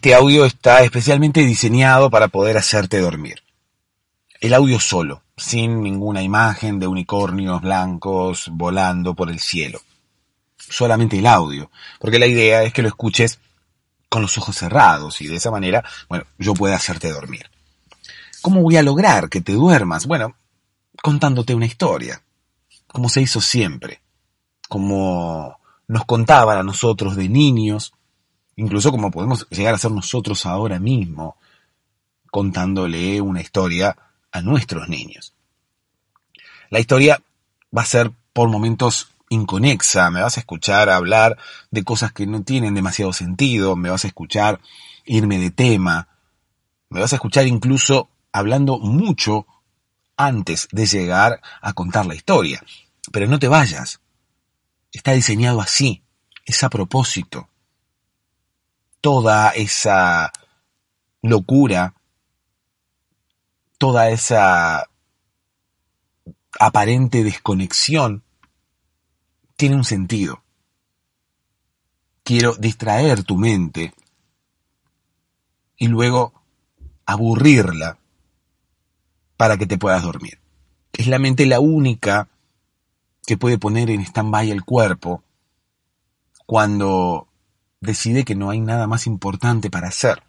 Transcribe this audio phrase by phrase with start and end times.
[0.00, 3.42] Este audio está especialmente diseñado para poder hacerte dormir.
[4.40, 9.78] El audio solo, sin ninguna imagen de unicornios blancos volando por el cielo.
[10.56, 13.40] Solamente el audio, porque la idea es que lo escuches
[14.08, 17.50] con los ojos cerrados y de esa manera, bueno, yo pueda hacerte dormir.
[18.40, 20.06] ¿Cómo voy a lograr que te duermas?
[20.06, 20.34] Bueno,
[21.02, 22.22] contándote una historia,
[22.86, 24.00] como se hizo siempre,
[24.66, 25.58] como
[25.88, 27.92] nos contaban a nosotros de niños,
[28.56, 31.36] incluso como podemos llegar a ser nosotros ahora mismo,
[32.30, 33.96] contándole una historia
[34.30, 35.34] a nuestros niños.
[36.70, 37.22] La historia
[37.76, 41.36] va a ser por momentos inconexa, me vas a escuchar hablar
[41.70, 44.60] de cosas que no tienen demasiado sentido, me vas a escuchar
[45.04, 46.08] irme de tema,
[46.88, 49.46] me vas a escuchar incluso hablando mucho
[50.16, 52.62] antes de llegar a contar la historia.
[53.12, 54.00] Pero no te vayas.
[54.92, 56.02] Está diseñado así,
[56.44, 57.49] es a propósito
[59.00, 60.32] toda esa
[61.22, 61.94] locura,
[63.78, 64.88] toda esa
[66.58, 68.22] aparente desconexión,
[69.56, 70.42] tiene un sentido.
[72.22, 73.94] Quiero distraer tu mente
[75.76, 76.32] y luego
[77.06, 77.98] aburrirla
[79.36, 80.38] para que te puedas dormir.
[80.92, 82.28] Es la mente la única
[83.26, 85.22] que puede poner en stand-by el cuerpo
[86.46, 87.29] cuando
[87.80, 90.22] decide que no hay nada más importante para hacer.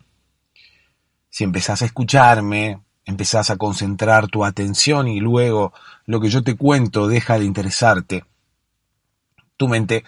[1.29, 5.73] Si empezás a escucharme, empezás a concentrar tu atención y luego
[6.05, 8.25] lo que yo te cuento deja de interesarte,
[9.57, 10.03] tu mente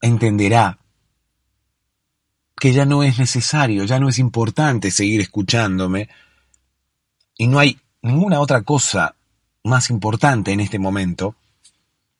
[0.00, 0.78] entenderá
[2.56, 6.08] que ya no es necesario, ya no es importante seguir escuchándome
[7.36, 9.14] y no hay ninguna otra cosa
[9.64, 11.36] más importante en este momento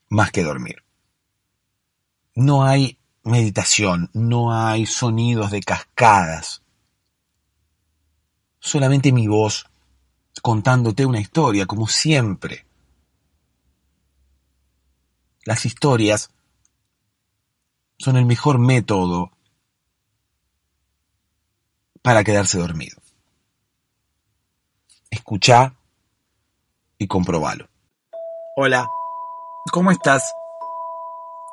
[0.08, 0.82] más que dormir.
[2.34, 6.62] No hay meditación, no hay sonidos de cascadas.
[8.58, 9.66] Solamente mi voz
[10.40, 12.64] contándote una historia, como siempre.
[15.44, 16.30] Las historias
[17.98, 19.32] son el mejor método
[22.02, 22.96] para quedarse dormido.
[25.10, 25.74] Escucha
[26.98, 27.68] y comprobalo.
[28.56, 28.88] Hola,
[29.70, 30.32] ¿cómo estás?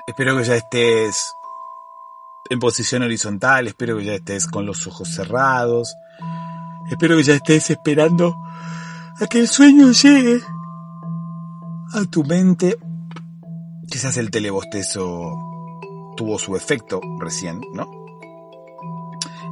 [0.08, 1.34] Espero que ya estés
[2.50, 5.96] en posición horizontal, espero que ya estés con los ojos cerrados,
[6.90, 8.36] espero que ya estés esperando
[9.20, 10.42] a que el sueño llegue
[11.94, 12.78] a tu mente.
[13.88, 15.38] Quizás el telebostezo
[16.18, 17.88] tuvo su efecto recién, ¿no?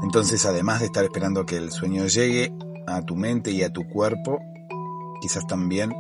[0.04, 2.54] Entonces, además de estar esperando a que el sueño llegue
[2.88, 4.40] a tu mente y a tu cuerpo,
[5.22, 5.94] quizás también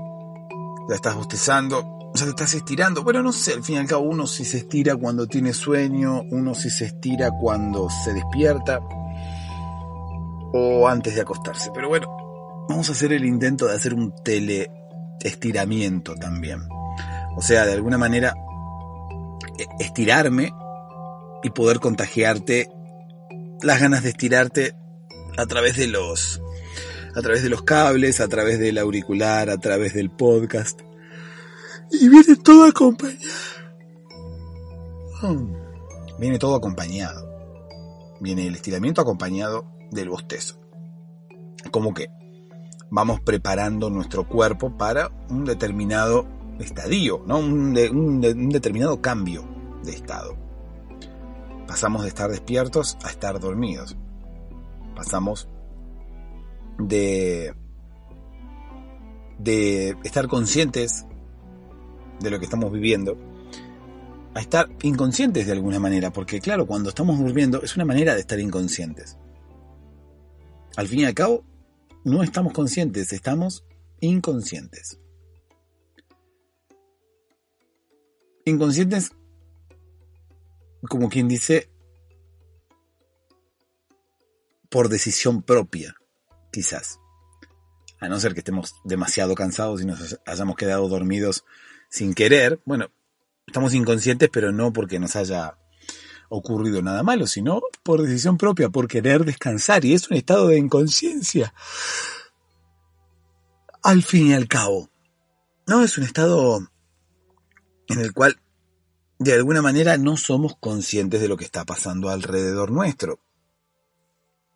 [0.87, 3.03] ya estás bostezando ya te estás estirando.
[3.03, 6.23] Bueno, no sé, al fin y al cabo uno si se estira cuando tiene sueño,
[6.31, 8.79] uno si se estira cuando se despierta
[10.53, 11.71] o antes de acostarse.
[11.73, 12.07] Pero bueno,
[12.67, 14.71] vamos a hacer el intento de hacer un tele
[15.21, 16.61] estiramiento también.
[17.35, 18.33] O sea, de alguna manera
[19.57, 20.53] e, estirarme
[21.43, 22.69] y poder contagiarte
[23.61, 24.75] las ganas de estirarte
[25.37, 26.41] a través de los
[27.15, 30.81] a través de los cables, a través del auricular, a través del podcast.
[31.91, 33.33] Y viene todo acompañado.
[35.21, 35.53] Hmm.
[36.19, 37.27] Viene todo acompañado.
[38.19, 40.57] Viene el estiramiento acompañado del bostezo.
[41.71, 42.07] Como que
[42.89, 46.25] vamos preparando nuestro cuerpo para un determinado
[46.59, 47.39] estadio, ¿no?
[47.39, 49.43] un, un determinado cambio
[49.83, 50.35] de estado.
[51.67, 53.97] Pasamos de estar despiertos a estar dormidos.
[54.95, 55.47] Pasamos
[56.79, 57.53] de,
[59.37, 61.05] de estar conscientes
[62.19, 63.17] de lo que estamos viviendo,
[64.33, 68.21] a estar inconscientes de alguna manera, porque claro, cuando estamos durmiendo es una manera de
[68.21, 69.17] estar inconscientes.
[70.75, 71.43] Al fin y al cabo,
[72.03, 73.65] no estamos conscientes, estamos
[73.99, 74.99] inconscientes.
[78.45, 79.11] Inconscientes,
[80.87, 81.69] como quien dice,
[84.69, 85.95] por decisión propia,
[86.51, 86.99] quizás.
[87.99, 91.43] A no ser que estemos demasiado cansados y nos hayamos quedado dormidos
[91.89, 92.89] sin querer, bueno,
[93.45, 95.57] estamos inconscientes, pero no porque nos haya
[96.29, 100.57] ocurrido nada malo, sino por decisión propia, por querer descansar, y es un estado de
[100.57, 101.53] inconsciencia.
[103.81, 104.89] Al fin y al cabo,
[105.65, 106.59] no es un estado
[107.87, 108.39] en el cual
[109.19, 113.19] de alguna manera no somos conscientes de lo que está pasando alrededor nuestro.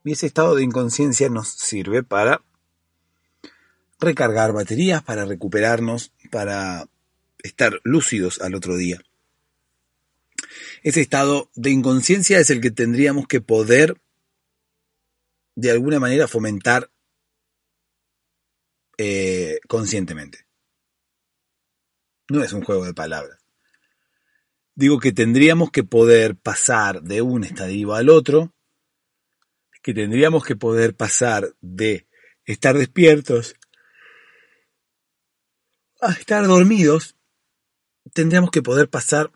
[0.03, 2.43] Y ese estado de inconsciencia nos sirve para
[3.99, 6.87] recargar baterías, para recuperarnos, para
[7.43, 9.01] estar lúcidos al otro día.
[10.83, 14.01] Ese estado de inconsciencia es el que tendríamos que poder
[15.55, 16.89] de alguna manera fomentar
[18.97, 20.45] eh, conscientemente.
[22.29, 23.39] No es un juego de palabras.
[24.73, 28.53] Digo que tendríamos que poder pasar de un estadio al otro,
[29.81, 32.07] que tendríamos que poder pasar de
[32.45, 33.55] estar despiertos
[36.01, 37.15] a estar dormidos,
[38.13, 39.31] tendríamos que poder pasar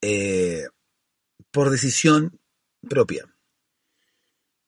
[0.00, 0.66] eh,
[1.50, 2.40] por decisión
[2.88, 3.26] propia.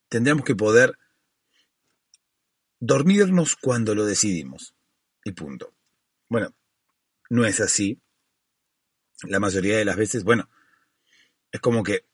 [0.08, 0.98] Tendríamos que poder
[2.80, 4.74] dormirnos cuando lo decidimos.
[5.24, 5.74] Y punto.
[6.28, 6.54] Bueno,
[7.28, 8.00] no es así.
[9.24, 10.48] La mayoría de las veces, bueno,
[11.52, 12.06] es como que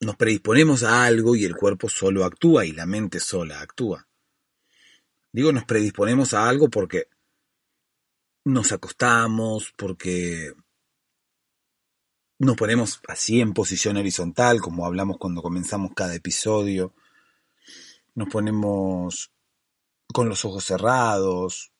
[0.00, 4.06] nos predisponemos a algo y el cuerpo solo actúa y la mente sola actúa.
[5.32, 7.08] Digo, nos predisponemos a algo porque
[8.44, 10.52] nos acostamos, porque
[12.38, 16.94] nos ponemos así en posición horizontal, como hablamos cuando comenzamos cada episodio.
[18.14, 19.30] Nos ponemos
[20.12, 21.72] con los ojos cerrados.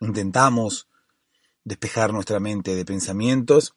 [0.00, 0.88] Intentamos
[1.64, 3.74] despejar nuestra mente de pensamientos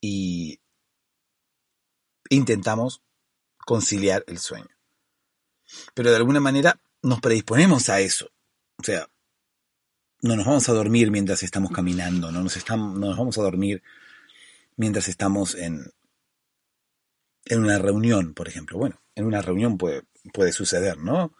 [0.00, 0.60] y
[2.30, 3.02] intentamos
[3.66, 4.68] conciliar el sueño.
[5.94, 8.30] Pero de alguna manera nos predisponemos a eso.
[8.78, 9.06] O sea,
[10.22, 13.42] no nos vamos a dormir mientras estamos caminando, no nos, estamos, no nos vamos a
[13.42, 13.82] dormir
[14.76, 15.92] mientras estamos en,
[17.44, 18.78] en una reunión, por ejemplo.
[18.78, 21.34] Bueno, en una reunión puede, puede suceder, ¿no?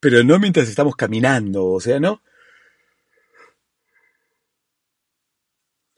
[0.00, 2.22] Pero no mientras estamos caminando, o sea, ¿no?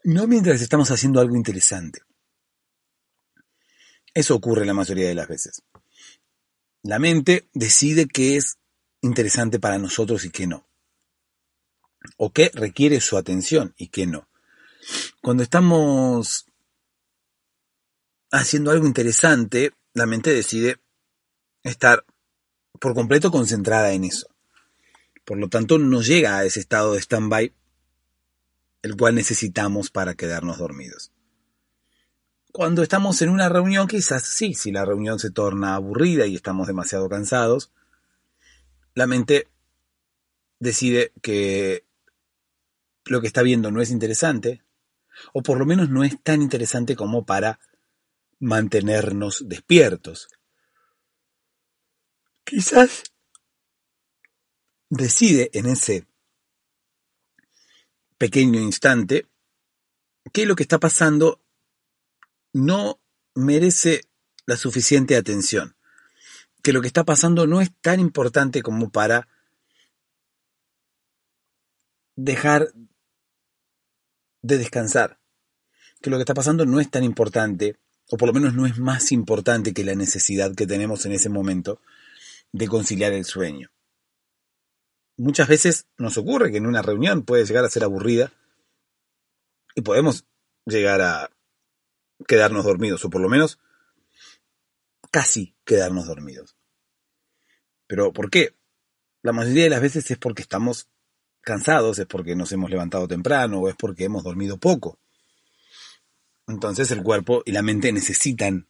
[0.03, 2.01] No mientras estamos haciendo algo interesante.
[4.13, 5.63] Eso ocurre la mayoría de las veces.
[6.83, 8.57] La mente decide qué es
[9.01, 10.70] interesante para nosotros y qué no
[12.17, 14.27] o qué requiere su atención y qué no.
[15.21, 16.45] Cuando estamos
[18.31, 20.77] haciendo algo interesante, la mente decide
[21.63, 22.05] estar
[22.79, 24.27] por completo concentrada en eso.
[25.25, 27.53] Por lo tanto, no llega a ese estado de stand-by
[28.81, 31.11] el cual necesitamos para quedarnos dormidos.
[32.51, 36.67] Cuando estamos en una reunión, quizás sí, si la reunión se torna aburrida y estamos
[36.67, 37.71] demasiado cansados,
[38.93, 39.47] la mente
[40.59, 41.85] decide que
[43.05, 44.63] lo que está viendo no es interesante,
[45.33, 47.59] o por lo menos no es tan interesante como para
[48.39, 50.27] mantenernos despiertos.
[52.43, 53.03] Quizás
[54.89, 56.05] decide en ese
[58.17, 59.27] pequeño instante
[60.33, 61.41] que lo que está pasando
[62.53, 62.99] no
[63.33, 64.01] merece
[64.45, 65.75] la suficiente atención,
[66.61, 69.27] que lo que está pasando no es tan importante como para
[72.15, 72.73] dejar
[74.41, 75.19] de descansar,
[76.01, 77.77] que lo que está pasando no es tan importante,
[78.09, 81.29] o por lo menos no es más importante que la necesidad que tenemos en ese
[81.29, 81.81] momento
[82.51, 83.71] de conciliar el sueño.
[85.17, 88.33] Muchas veces nos ocurre que en una reunión puede llegar a ser aburrida
[89.75, 90.25] y podemos
[90.65, 91.29] llegar a
[92.27, 93.59] quedarnos dormidos, o por lo menos
[95.11, 96.55] casi quedarnos dormidos.
[97.87, 98.55] Pero ¿por qué?
[99.21, 100.87] La mayoría de las veces es porque estamos
[101.41, 104.99] cansados, es porque nos hemos levantado temprano o es porque hemos dormido poco.
[106.47, 108.67] Entonces el cuerpo y la mente necesitan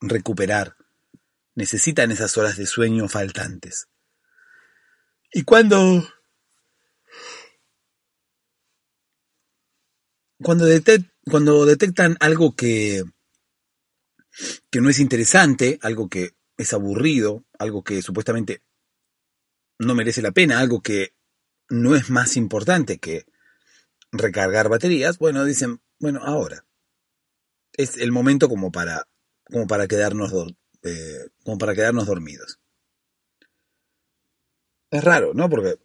[0.00, 0.76] recuperar,
[1.54, 3.88] necesitan esas horas de sueño faltantes.
[5.32, 6.02] Y cuando
[10.42, 13.02] cuando, detectan algo que
[14.70, 18.62] que no es interesante, algo que es aburrido, algo que supuestamente
[19.78, 21.14] no merece la pena, algo que
[21.68, 23.26] no es más importante que
[24.12, 26.64] recargar baterías, bueno, dicen, bueno, ahora
[27.72, 29.06] es el momento como para,
[29.44, 30.32] como para quedarnos,
[30.82, 32.58] eh, como para quedarnos dormidos.
[34.90, 35.50] Es raro, ¿no?
[35.50, 35.78] Porque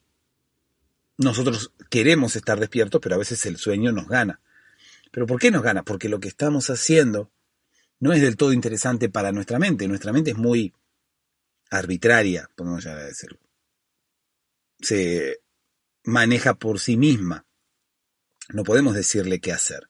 [1.18, 4.40] nosotros queremos estar despiertos, pero a veces el sueño nos gana.
[5.12, 5.84] ¿Pero por qué nos gana?
[5.84, 7.30] Porque lo que estamos haciendo
[8.00, 9.88] no es del todo interesante para nuestra mente.
[9.88, 10.74] Nuestra mente es muy
[11.70, 13.40] arbitraria, podemos ya decirlo
[14.82, 15.42] se
[16.04, 17.46] maneja por sí misma.
[18.50, 19.90] No podemos decirle qué hacer.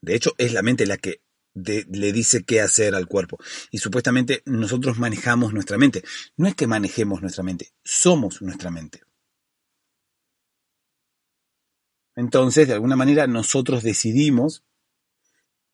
[0.00, 1.22] De hecho, es la mente la que
[1.54, 3.38] le dice qué hacer al cuerpo.
[3.70, 6.04] Y supuestamente nosotros manejamos nuestra mente.
[6.36, 9.02] No es que manejemos nuestra mente, somos nuestra mente.
[12.16, 14.64] Entonces, de alguna manera, nosotros decidimos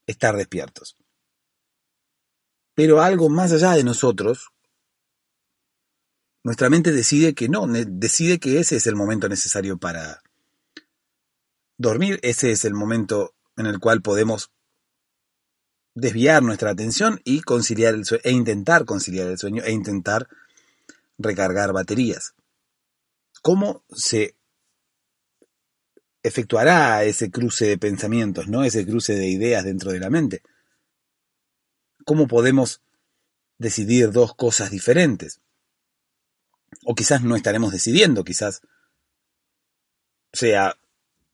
[0.07, 0.97] estar despiertos.
[2.75, 4.51] Pero algo más allá de nosotros,
[6.43, 10.23] nuestra mente decide que no, decide que ese es el momento necesario para
[11.77, 14.51] dormir, ese es el momento en el cual podemos
[15.95, 20.29] desviar nuestra atención y conciliar el e intentar conciliar el sueño e intentar
[21.19, 22.35] recargar baterías.
[23.43, 24.35] ¿Cómo se
[26.23, 28.65] efectuará ese cruce de pensamientos, ¿no?
[28.65, 30.43] Ese cruce de ideas dentro de la mente.
[32.05, 32.83] ¿Cómo podemos
[33.59, 35.41] decidir dos cosas diferentes?
[36.85, 38.63] O quizás no estaremos decidiendo, quizás
[40.33, 40.77] sea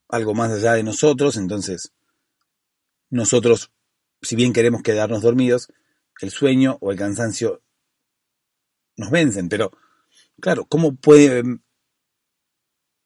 [0.08, 1.92] algo más allá de nosotros, entonces
[3.10, 3.70] nosotros,
[4.22, 5.68] si bien queremos quedarnos dormidos,
[6.20, 7.62] el sueño o el cansancio
[8.96, 9.70] nos vencen, pero
[10.40, 11.42] claro, ¿cómo puede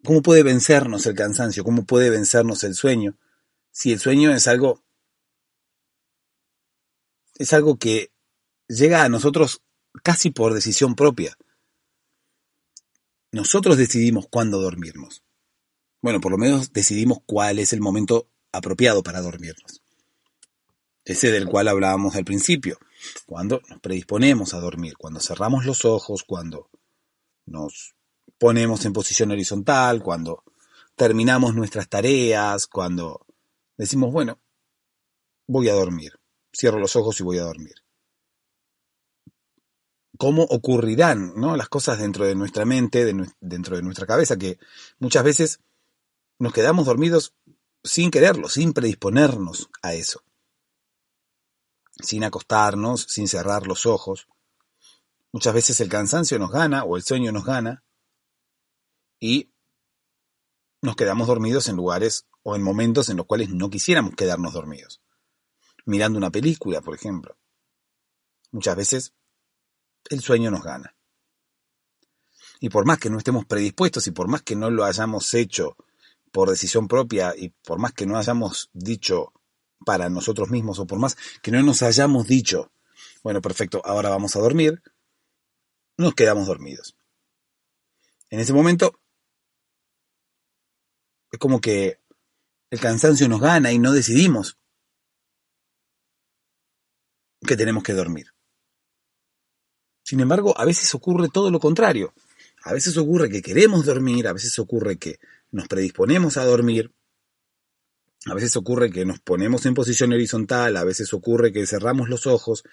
[0.03, 1.63] ¿Cómo puede vencernos el cansancio?
[1.63, 3.19] ¿Cómo puede vencernos el sueño?
[3.71, 4.83] Si el sueño es algo
[7.37, 8.11] es algo que
[8.69, 9.63] llega a nosotros
[10.03, 11.37] casi por decisión propia.
[13.33, 15.23] Nosotros decidimos cuándo dormirnos.
[16.03, 19.83] Bueno, por lo menos decidimos cuál es el momento apropiado para dormirnos.
[21.05, 22.79] Ese del cual hablábamos al principio,
[23.27, 26.71] cuando nos predisponemos a dormir, cuando cerramos los ojos, cuando
[27.47, 27.95] nos
[28.39, 30.43] ponemos en posición horizontal, cuando
[30.97, 33.27] terminamos nuestras tareas, cuando
[33.77, 34.41] decimos, bueno,
[35.47, 36.19] voy a dormir,
[36.53, 37.75] cierro los ojos y voy a dormir.
[40.21, 41.57] ¿Cómo ocurrirán ¿no?
[41.57, 43.11] las cosas dentro de nuestra mente,
[43.41, 44.59] dentro de nuestra cabeza, que
[44.99, 45.61] muchas veces
[46.39, 47.35] nos quedamos dormidos
[47.83, 50.23] sin quererlo, sin predisponernos a eso,
[52.03, 54.29] sin acostarnos, sin cerrar los ojos.
[55.33, 57.83] Muchas veces el cansancio nos gana o el sueño nos gana
[59.21, 59.51] y
[60.83, 65.01] nos quedamos dormidos en lugares o en momentos en los cuales no quisiéramos quedarnos dormidos.
[65.87, 67.39] Mirando una película, por ejemplo.
[68.51, 69.15] Muchas veces
[70.09, 70.95] el sueño nos gana.
[72.61, 75.77] Y por más que no estemos predispuestos y por más que no lo hayamos hecho
[76.31, 79.33] por decisión propia y por más que no hayamos dicho
[79.85, 82.73] para nosotros mismos o por más que no nos hayamos dicho,
[83.23, 84.83] bueno, perfecto, ahora vamos a dormir,
[85.97, 86.97] nos quedamos dormidos.
[88.29, 89.01] En ese momento
[91.33, 92.01] es como que
[92.71, 94.59] el cansancio nos gana y no decidimos
[97.47, 98.33] que tenemos que dormir.
[100.11, 102.13] Sin embargo, a veces ocurre todo lo contrario.
[102.65, 105.21] A veces ocurre que queremos dormir, a veces ocurre que
[105.53, 106.91] nos predisponemos a dormir,
[108.27, 112.27] a veces ocurre que nos ponemos en posición horizontal, a veces ocurre que cerramos los
[112.27, 112.65] ojos,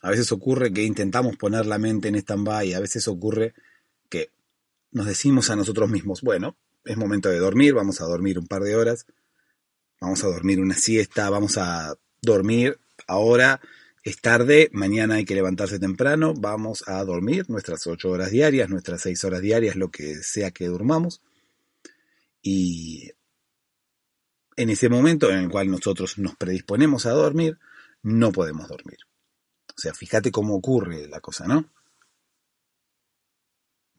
[0.00, 3.52] a veces ocurre que intentamos poner la mente en stand-by, a veces ocurre
[4.08, 4.30] que
[4.90, 6.56] nos decimos a nosotros mismos, bueno,
[6.86, 9.04] es momento de dormir, vamos a dormir un par de horas,
[10.00, 13.60] vamos a dormir una siesta, vamos a dormir ahora,
[14.02, 19.02] es tarde, mañana hay que levantarse temprano, vamos a dormir nuestras ocho horas diarias, nuestras
[19.02, 21.20] seis horas diarias, lo que sea que durmamos.
[22.42, 23.10] Y
[24.56, 27.58] en ese momento en el cual nosotros nos predisponemos a dormir,
[28.02, 28.98] no podemos dormir.
[29.76, 31.66] O sea, fíjate cómo ocurre la cosa, ¿no?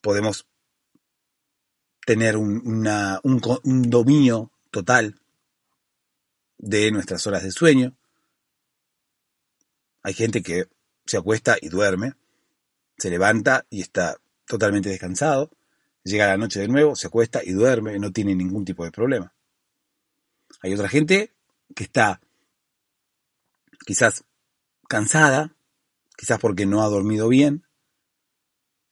[0.01, 0.47] Podemos
[2.05, 2.87] tener un,
[3.23, 5.19] un, dominio total
[6.57, 7.95] de nuestras horas de sueño.
[10.03, 10.65] Hay gente que
[11.05, 12.13] se acuesta y duerme,
[12.97, 15.51] se levanta y está totalmente descansado,
[16.03, 19.33] llega la noche de nuevo, se acuesta y duerme, no tiene ningún tipo de problema.
[20.61, 21.31] Hay otra gente
[21.75, 22.21] que está
[23.85, 24.23] quizás
[24.87, 25.55] cansada,
[26.17, 27.65] quizás porque no ha dormido bien,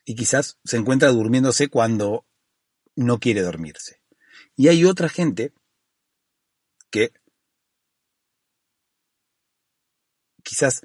[0.06, 2.26] y quizás se encuentra durmiéndose cuando
[2.96, 4.02] no quiere dormirse.
[4.56, 5.54] Y hay otra gente
[6.90, 7.14] que
[10.44, 10.82] quizás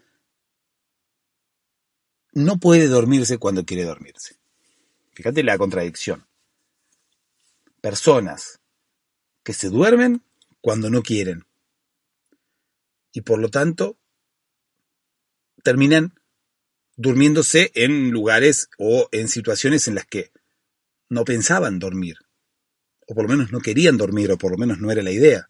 [2.35, 4.37] no puede dormirse cuando quiere dormirse.
[5.13, 6.27] Fíjate la contradicción.
[7.81, 8.61] Personas
[9.43, 10.23] que se duermen
[10.61, 11.47] cuando no quieren.
[13.13, 13.97] Y por lo tanto,
[15.63, 16.15] terminan
[16.97, 20.33] durmiéndose en lugares o en situaciones en las que
[21.09, 22.17] no pensaban dormir,
[23.07, 25.49] o por lo menos no querían dormir, o por lo menos no era la idea.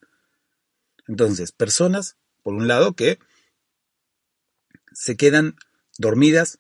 [1.07, 3.19] Entonces, personas, por un lado, que
[4.93, 5.57] se quedan
[5.99, 6.59] dormidas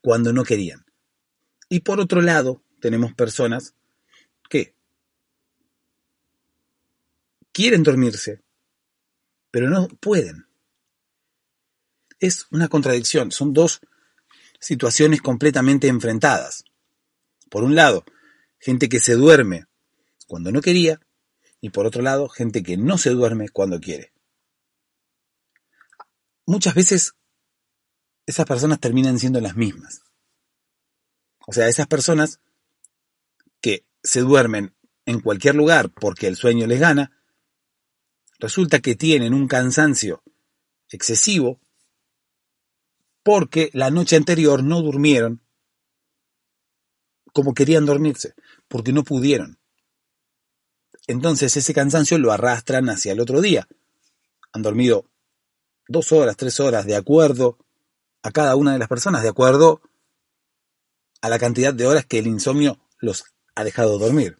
[0.00, 0.84] cuando no querían.
[1.68, 3.74] Y por otro lado, tenemos personas
[4.48, 4.74] que
[7.52, 8.42] quieren dormirse,
[9.50, 10.46] pero no pueden.
[12.20, 13.80] Es una contradicción, son dos
[14.60, 16.64] situaciones completamente enfrentadas.
[17.50, 18.04] Por un lado,
[18.58, 19.66] gente que se duerme
[20.26, 21.00] cuando no quería,
[21.60, 24.12] y por otro lado, gente que no se duerme cuando quiere.
[26.46, 27.14] Muchas veces
[28.28, 30.02] esas personas terminan siendo las mismas.
[31.46, 32.40] O sea, esas personas
[33.62, 34.74] que se duermen
[35.06, 37.10] en cualquier lugar porque el sueño les gana,
[38.38, 40.22] resulta que tienen un cansancio
[40.90, 41.58] excesivo
[43.22, 45.40] porque la noche anterior no durmieron
[47.32, 48.34] como querían dormirse,
[48.68, 49.58] porque no pudieron.
[51.06, 53.66] Entonces ese cansancio lo arrastran hacia el otro día.
[54.52, 55.08] Han dormido
[55.86, 57.58] dos horas, tres horas, de acuerdo
[58.22, 59.80] a cada una de las personas, de acuerdo
[61.20, 64.38] a la cantidad de horas que el insomnio los ha dejado dormir.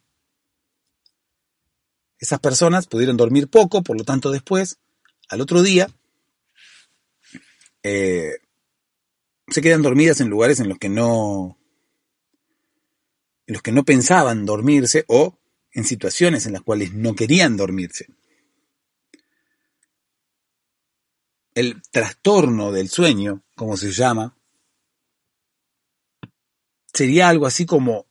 [2.19, 4.77] Esas personas pudieron dormir poco, por lo tanto después,
[5.29, 5.89] al otro día,
[7.83, 8.39] eh,
[9.47, 11.57] se quedan dormidas en lugares en los que no
[13.47, 15.39] en los que no pensaban dormirse o
[15.71, 18.07] en situaciones en las cuales no querían dormirse.
[21.59, 24.33] El trastorno del sueño, como se llama,
[26.93, 28.05] sería algo así como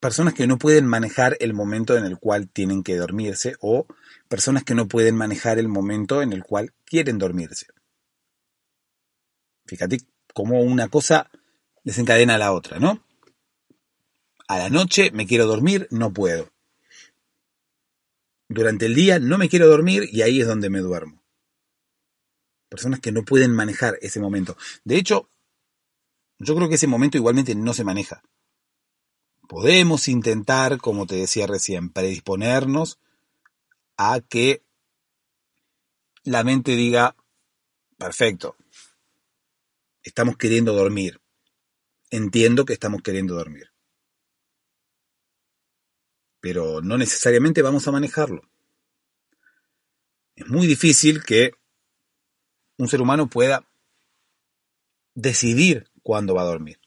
[0.00, 3.86] personas que no pueden manejar el momento en el cual tienen que dormirse o
[4.26, 7.68] personas que no pueden manejar el momento en el cual quieren dormirse.
[9.66, 9.98] Fíjate
[10.34, 11.30] cómo una cosa
[11.84, 13.06] desencadena la otra, ¿no?
[14.48, 16.50] A la noche me quiero dormir, no puedo.
[18.48, 21.17] Durante el día no me quiero dormir y ahí es donde me duermo.
[22.68, 24.56] Personas que no pueden manejar ese momento.
[24.84, 25.30] De hecho,
[26.38, 28.22] yo creo que ese momento igualmente no se maneja.
[29.48, 32.98] Podemos intentar, como te decía recién, predisponernos
[33.96, 34.62] a que
[36.22, 37.16] la mente diga,
[37.96, 38.56] perfecto,
[40.02, 41.20] estamos queriendo dormir.
[42.10, 43.72] Entiendo que estamos queriendo dormir.
[46.40, 48.42] Pero no necesariamente vamos a manejarlo.
[50.36, 51.52] Es muy difícil que
[52.78, 53.66] un ser humano pueda
[55.14, 56.80] decidir cuándo va a dormir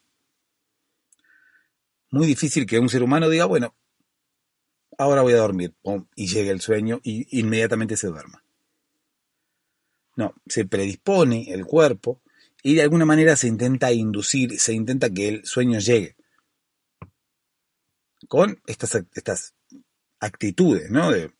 [2.12, 3.74] muy difícil que un ser humano diga, bueno,
[4.98, 5.74] ahora voy a dormir,
[6.16, 8.44] y llegue el sueño y inmediatamente se duerma.
[10.18, 12.22] No, se predispone el cuerpo
[12.62, 16.18] y de alguna manera se intenta inducir, se intenta que el sueño llegue.
[18.28, 19.56] Con estas, estas
[20.20, 21.12] actitudes, ¿no?
[21.12, 21.34] De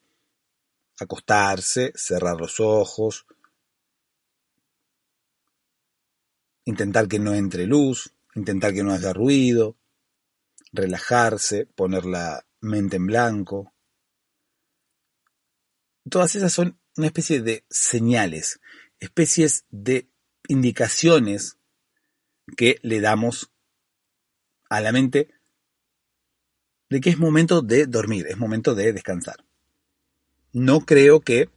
[1.00, 3.26] acostarse, cerrar los ojos,
[6.66, 9.78] intentar que no entre luz, intentar que no haya ruido,
[10.72, 13.74] relajarse, poner la mente en blanco.
[16.10, 18.60] Todas esas son una especie de señales,
[19.00, 20.08] especies de
[20.48, 21.58] indicaciones
[22.58, 23.52] que le damos
[24.70, 25.30] a la mente
[26.90, 29.46] de que es momento de dormir, es momento de descansar.
[30.52, 31.50] No creo que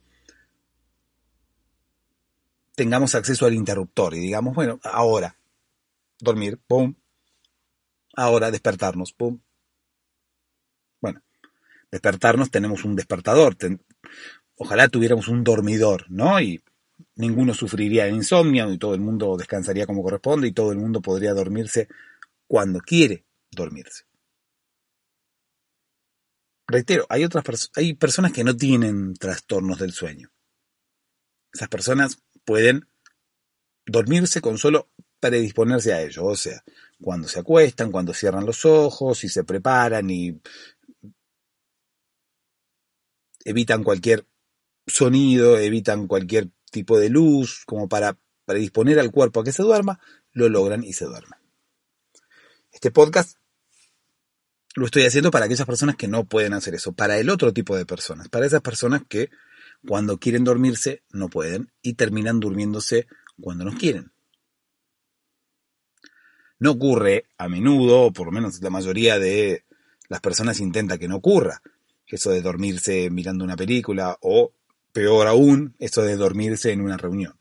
[2.75, 5.37] tengamos acceso al interruptor y digamos, bueno, ahora,
[6.19, 6.95] dormir, pum,
[8.15, 9.39] Ahora despertarnos, pum.
[11.01, 11.21] Bueno,
[11.91, 13.57] despertarnos tenemos un despertador.
[14.55, 16.39] ojalá tuviéramos un dormidor, ¿no?
[16.39, 16.63] Y
[17.15, 21.01] ninguno sufriría de insomnio y todo el mundo descansaría como corresponde y todo el mundo
[21.01, 21.89] podría dormirse
[22.47, 24.05] cuando quiere dormirse.
[26.67, 30.31] Reitero, hay otras hay personas que no tienen trastornos del sueño.
[31.53, 32.87] Esas personas pueden
[33.85, 36.63] dormirse con solo predisponerse a ello, o sea,
[37.01, 40.39] cuando se acuestan, cuando cierran los ojos y se preparan y
[43.43, 44.25] evitan cualquier
[44.87, 49.99] sonido, evitan cualquier tipo de luz, como para predisponer al cuerpo a que se duerma,
[50.31, 51.39] lo logran y se duermen.
[52.71, 53.37] Este podcast
[54.75, 57.75] lo estoy haciendo para aquellas personas que no pueden hacer eso, para el otro tipo
[57.77, 59.29] de personas, para esas personas que
[59.87, 63.07] cuando quieren dormirse no pueden y terminan durmiéndose
[63.39, 64.11] cuando no quieren.
[66.59, 69.65] No ocurre a menudo, o por lo menos la mayoría de
[70.07, 71.61] las personas intenta que no ocurra.
[72.07, 74.53] Eso de dormirse mirando una película o,
[74.91, 77.37] peor aún, eso de dormirse en una reunión.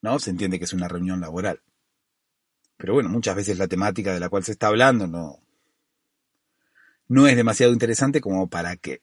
[0.00, 0.18] ¿No?
[0.18, 1.62] Se entiende que es una reunión laboral.
[2.76, 5.40] Pero bueno, muchas veces la temática de la cual se está hablando no,
[7.06, 9.02] no es demasiado interesante como para que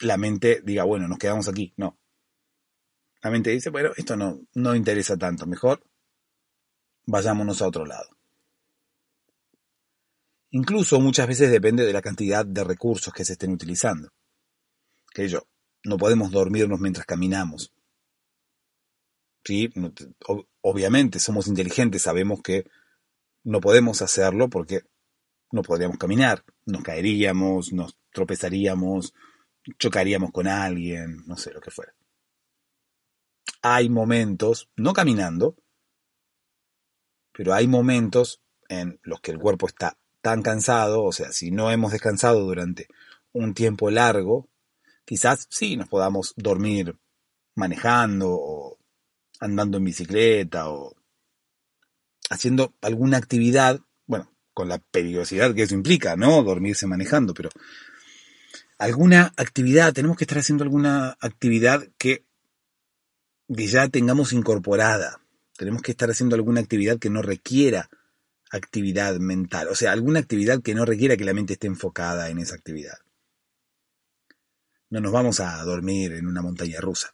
[0.00, 1.72] la mente diga, bueno, nos quedamos aquí.
[1.76, 1.98] No.
[3.22, 5.82] La mente dice, bueno, esto no, no interesa tanto, mejor
[7.10, 8.08] vayámonos a otro lado.
[10.50, 14.10] Incluso muchas veces depende de la cantidad de recursos que se estén utilizando.
[15.12, 15.46] Que yo,
[15.84, 17.72] no podemos dormirnos mientras caminamos.
[19.44, 19.72] ¿Sí?
[20.60, 22.66] Obviamente somos inteligentes, sabemos que
[23.44, 24.82] no podemos hacerlo porque
[25.50, 29.14] no podríamos caminar, nos caeríamos, nos tropezaríamos,
[29.78, 31.94] chocaríamos con alguien, no sé lo que fuera.
[33.62, 35.56] Hay momentos, no caminando,
[37.32, 41.70] pero hay momentos en los que el cuerpo está tan cansado, o sea, si no
[41.70, 42.88] hemos descansado durante
[43.32, 44.48] un tiempo largo,
[45.04, 46.98] quizás sí nos podamos dormir
[47.54, 48.78] manejando o
[49.40, 50.94] andando en bicicleta o
[52.28, 56.42] haciendo alguna actividad, bueno, con la peligrosidad que eso implica, ¿no?
[56.42, 57.50] Dormirse manejando, pero
[58.80, 62.24] alguna actividad, tenemos que estar haciendo alguna actividad que
[63.48, 65.20] ya tengamos incorporada.
[65.56, 67.90] Tenemos que estar haciendo alguna actividad que no requiera
[68.50, 72.38] actividad mental, o sea, alguna actividad que no requiera que la mente esté enfocada en
[72.38, 72.98] esa actividad.
[74.88, 77.12] No nos vamos a dormir en una montaña rusa,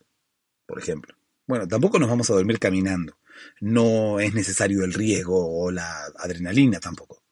[0.64, 1.14] por ejemplo.
[1.46, 3.18] Bueno, tampoco nos vamos a dormir caminando.
[3.60, 7.22] No es necesario el riesgo o la adrenalina tampoco.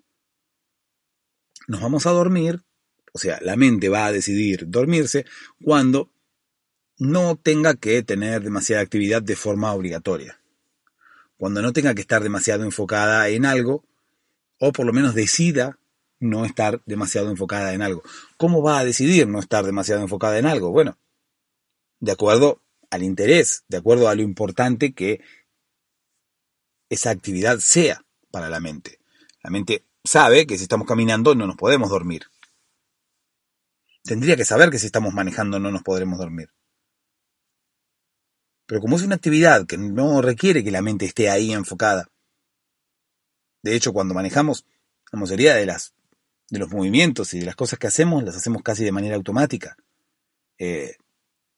[1.68, 2.61] Nos vamos a dormir,
[3.14, 5.24] o sea, la mente va a decidir dormirse
[5.62, 6.11] cuando
[6.98, 10.40] no tenga que tener demasiada actividad de forma obligatoria.
[11.37, 13.85] Cuando no tenga que estar demasiado enfocada en algo,
[14.59, 15.79] o por lo menos decida
[16.18, 18.03] no estar demasiado enfocada en algo.
[18.37, 20.72] ¿Cómo va a decidir no estar demasiado enfocada en algo?
[20.72, 20.98] Bueno,
[22.00, 25.20] de acuerdo al interés, de acuerdo a lo importante que
[26.88, 28.98] esa actividad sea para la mente.
[29.42, 32.24] La mente sabe que si estamos caminando no nos podemos dormir.
[34.05, 36.51] Tendría que saber que si estamos manejando no nos podremos dormir.
[38.67, 42.09] Pero como es una actividad que no requiere que la mente esté ahí enfocada,
[43.62, 44.67] de hecho cuando manejamos,
[45.11, 45.95] la mayoría de las
[46.51, 49.77] de los movimientos y de las cosas que hacemos las hacemos casi de manera automática.
[50.59, 50.97] Eh,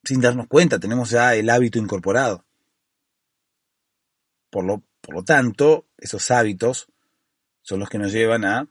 [0.04, 2.44] sin darnos cuenta, tenemos ya el hábito incorporado.
[4.50, 6.88] Por lo, por lo tanto, esos hábitos
[7.62, 8.68] son los que nos llevan a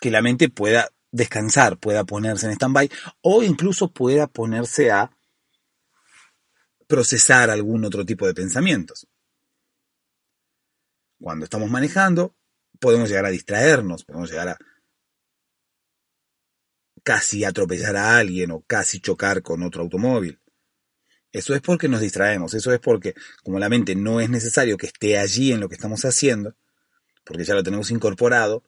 [0.00, 2.90] que la mente pueda descansar, pueda ponerse en stand-by
[3.22, 5.10] o incluso pueda ponerse a
[6.86, 9.08] procesar algún otro tipo de pensamientos.
[11.20, 12.36] Cuando estamos manejando,
[12.78, 14.58] podemos llegar a distraernos, podemos llegar a
[17.02, 20.40] casi atropellar a alguien o casi chocar con otro automóvil.
[21.32, 24.86] Eso es porque nos distraemos, eso es porque como la mente no es necesario que
[24.86, 26.56] esté allí en lo que estamos haciendo,
[27.24, 28.64] porque ya lo tenemos incorporado,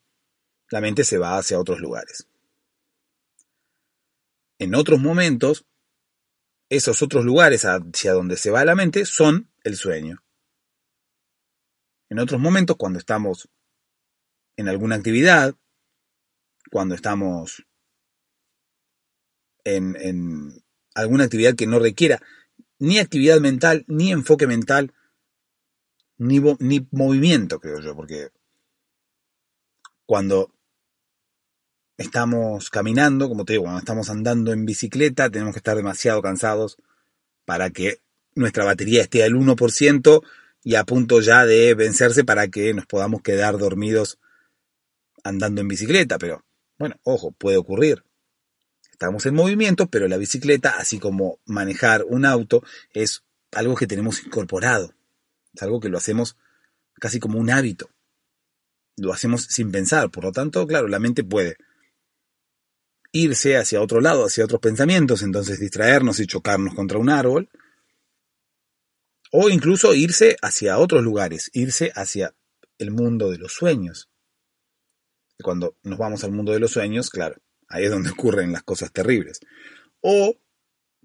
[0.71, 2.28] la mente se va hacia otros lugares.
[4.59, 5.67] En otros momentos,
[6.69, 10.23] esos otros lugares hacia donde se va la mente son el sueño.
[12.11, 13.49] En otros momentos, cuando estamos
[14.57, 15.55] en alguna actividad,
[16.71, 17.65] cuando estamos
[19.65, 20.63] en,
[20.95, 22.21] alguna actividad que no requiera
[22.79, 24.95] ni actividad mental, ni enfoque mental,
[26.17, 26.41] ni,
[26.91, 28.31] movimiento, creo yo, porque
[30.07, 30.53] cuando
[31.99, 36.79] estamos caminando, como te digo, cuando estamos andando en bicicleta, tenemos que estar demasiado cansados
[37.45, 38.01] para que
[38.35, 40.23] nuestra batería esté al 1%
[40.63, 44.19] y a punto ya de vencerse para que nos podamos quedar dormidos
[45.25, 46.45] andando en bicicleta, pero
[46.79, 48.05] bueno, ojo, puede ocurrir.
[48.93, 54.25] Estamos en movimiento, pero la bicicleta, así como manejar un auto, es algo que tenemos
[54.25, 54.95] incorporado.
[55.53, 56.37] Es algo que lo hacemos
[56.95, 57.91] casi como un hábito.
[58.97, 60.11] Lo hacemos sin pensar.
[60.11, 61.57] Por lo tanto, claro, la mente puede
[63.23, 67.49] irse hacia otro lado, hacia otros pensamientos, entonces distraernos y chocarnos contra un árbol.
[69.31, 72.35] O incluso irse hacia otros lugares, irse hacia
[72.79, 74.09] el mundo de los sueños.
[75.43, 77.37] Cuando nos vamos al mundo de los sueños, claro,
[77.69, 79.41] ahí es donde ocurren las cosas terribles.
[80.01, 80.37] O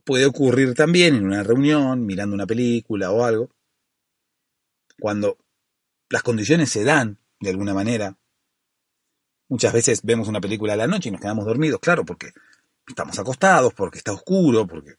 [0.04, 3.50] puede ocurrir también en una reunión, mirando una película o algo,
[5.00, 5.38] cuando
[6.10, 8.18] las condiciones se dan de alguna manera.
[9.50, 12.34] Muchas veces vemos una película a la noche y nos quedamos dormidos, claro, porque
[12.88, 14.96] estamos acostados, porque está oscuro, porque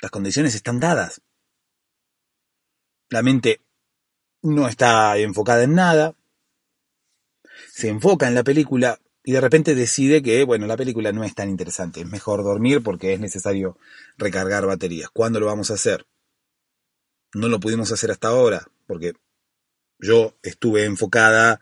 [0.00, 1.20] las condiciones están dadas.
[3.08, 3.60] La mente
[4.42, 6.14] no está enfocada en nada,
[7.70, 11.34] se enfoca en la película y de repente decide que, bueno, la película no es
[11.34, 13.78] tan interesante, es mejor dormir porque es necesario
[14.18, 15.08] recargar baterías.
[15.10, 16.06] ¿Cuándo lo vamos a hacer?
[17.32, 19.14] No lo pudimos hacer hasta ahora porque
[19.98, 21.58] yo estuve enfocada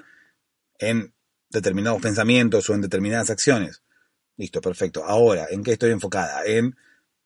[0.79, 1.15] en
[1.51, 3.83] determinados pensamientos o en determinadas acciones.
[4.37, 5.05] Listo, perfecto.
[5.05, 6.45] Ahora, ¿en qué estoy enfocada?
[6.45, 6.77] En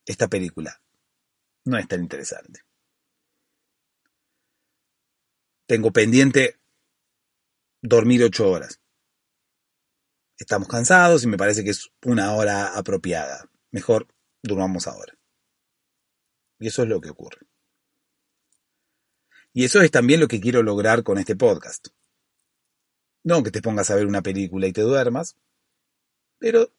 [0.04, 0.80] esta película.
[1.64, 2.60] No es tan interesante.
[5.66, 6.58] Tengo pendiente
[7.82, 8.80] dormir ocho horas.
[10.38, 13.48] Estamos cansados y me parece que es una hora apropiada.
[13.70, 14.06] Mejor
[14.42, 15.16] durmamos ahora.
[16.58, 17.46] Y eso es lo que ocurre.
[19.52, 21.88] Y eso es también lo que quiero lograr con este podcast.
[23.26, 25.34] No que te pongas a ver una película y te duermas,
[26.38, 26.72] pero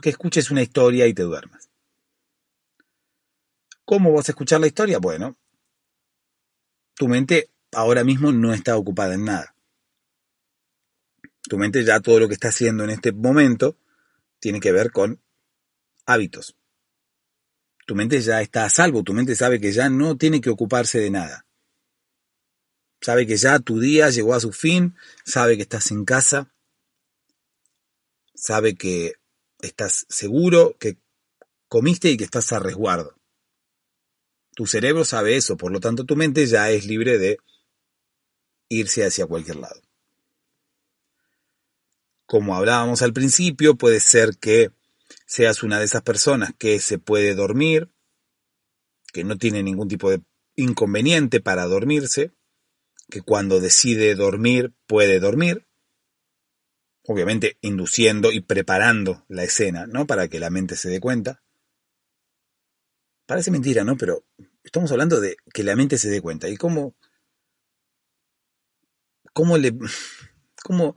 [0.00, 1.68] que escuches una historia y te duermas.
[3.84, 5.00] ¿Cómo vas a escuchar la historia?
[5.00, 5.36] Bueno,
[6.94, 9.56] tu mente ahora mismo no está ocupada en nada.
[11.48, 13.76] Tu mente ya todo lo que está haciendo en este momento
[14.38, 15.20] tiene que ver con
[16.06, 16.56] hábitos.
[17.84, 21.00] Tu mente ya está a salvo, tu mente sabe que ya no tiene que ocuparse
[21.00, 21.46] de nada.
[23.02, 26.52] Sabe que ya tu día llegó a su fin, sabe que estás en casa,
[28.32, 29.14] sabe que
[29.58, 30.98] estás seguro, que
[31.66, 33.16] comiste y que estás a resguardo.
[34.54, 37.38] Tu cerebro sabe eso, por lo tanto tu mente ya es libre de
[38.68, 39.82] irse hacia cualquier lado.
[42.26, 44.70] Como hablábamos al principio, puede ser que
[45.26, 47.90] seas una de esas personas que se puede dormir,
[49.12, 50.22] que no tiene ningún tipo de
[50.54, 52.32] inconveniente para dormirse,
[53.12, 55.66] que cuando decide dormir puede dormir,
[57.04, 60.06] obviamente induciendo y preparando la escena, ¿no?
[60.06, 61.42] Para que la mente se dé cuenta.
[63.26, 63.98] Parece mentira, ¿no?
[63.98, 64.24] Pero
[64.64, 66.48] estamos hablando de que la mente se dé cuenta.
[66.48, 66.94] ¿Y cómo,
[69.34, 69.76] cómo le,
[70.64, 70.96] cómo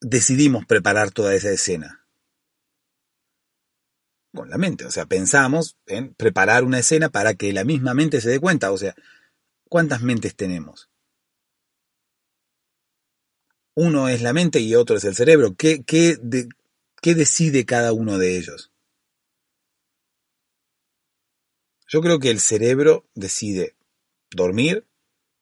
[0.00, 2.06] decidimos preparar toda esa escena?
[4.32, 8.22] Con la mente, o sea, pensamos en preparar una escena para que la misma mente
[8.22, 8.94] se dé cuenta, o sea,
[9.70, 10.90] ¿cuántas mentes tenemos?
[13.74, 15.54] Uno es la mente y otro es el cerebro.
[15.56, 16.18] ¿Qué, qué,
[17.00, 18.70] qué decide cada uno de ellos?
[21.88, 23.76] Yo creo que el cerebro decide
[24.30, 24.86] dormir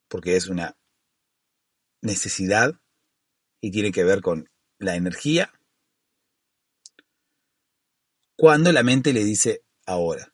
[0.08, 0.76] porque es una
[2.00, 2.80] necesidad
[3.60, 5.52] y tiene que ver con la energía,
[8.36, 10.32] cuando la mente le dice ahora.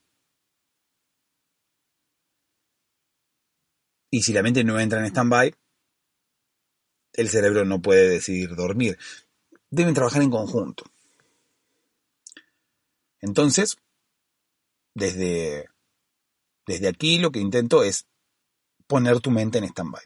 [4.14, 5.52] Y si la mente no entra en stand-by,
[7.14, 8.96] el cerebro no puede decidir dormir.
[9.70, 10.84] Deben trabajar en conjunto.
[13.20, 13.76] Entonces,
[14.94, 15.68] desde,
[16.64, 18.06] desde aquí lo que intento es
[18.86, 20.04] poner tu mente en stand-by.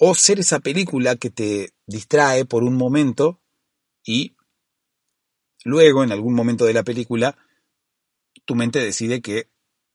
[0.00, 3.40] O ser esa película que te distrae por un momento
[4.04, 4.34] y
[5.62, 7.38] luego, en algún momento de la película,
[8.44, 9.48] tu mente decide que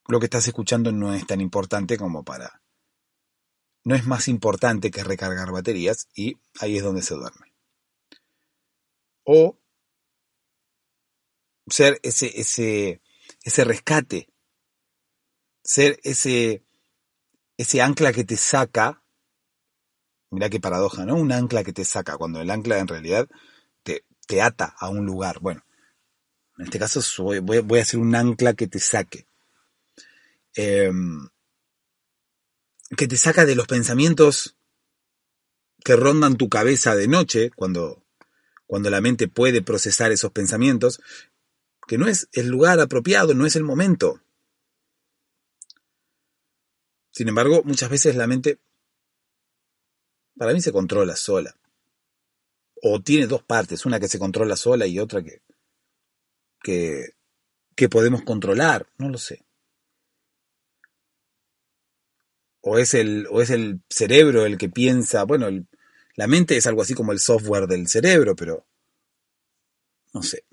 [0.07, 2.62] lo que estás escuchando no es tan importante como para...
[3.83, 7.53] No es más importante que recargar baterías y ahí es donde se duerme.
[9.25, 9.57] O
[11.67, 13.01] ser ese, ese,
[13.43, 14.29] ese rescate,
[15.63, 16.63] ser ese,
[17.57, 19.03] ese ancla que te saca
[20.33, 21.15] Mira qué paradoja, ¿no?
[21.15, 23.29] Un ancla que te saca, cuando el ancla en realidad
[23.83, 25.39] te, te ata a un lugar.
[25.41, 25.63] Bueno,
[26.57, 29.27] en este caso voy, voy, a hacer un ancla que te saque.
[30.55, 31.29] Em,
[32.95, 34.55] que te saca de los pensamientos
[35.83, 38.03] que rondan tu cabeza de noche, cuando,
[38.65, 41.01] cuando la mente puede procesar esos pensamientos,
[41.87, 44.21] que no es el lugar apropiado, no es el momento.
[47.11, 48.59] Sin embargo, muchas veces la mente
[50.37, 51.55] para mí se controla sola.
[52.81, 55.41] O tiene dos partes, una que se controla sola y otra que,
[56.61, 57.13] que,
[57.75, 59.45] que podemos controlar, no lo sé.
[62.65, 65.47] O es el, o es el cerebro el que piensa, bueno,
[66.15, 68.65] la mente es algo así como el software del cerebro, pero
[70.13, 70.45] no sé.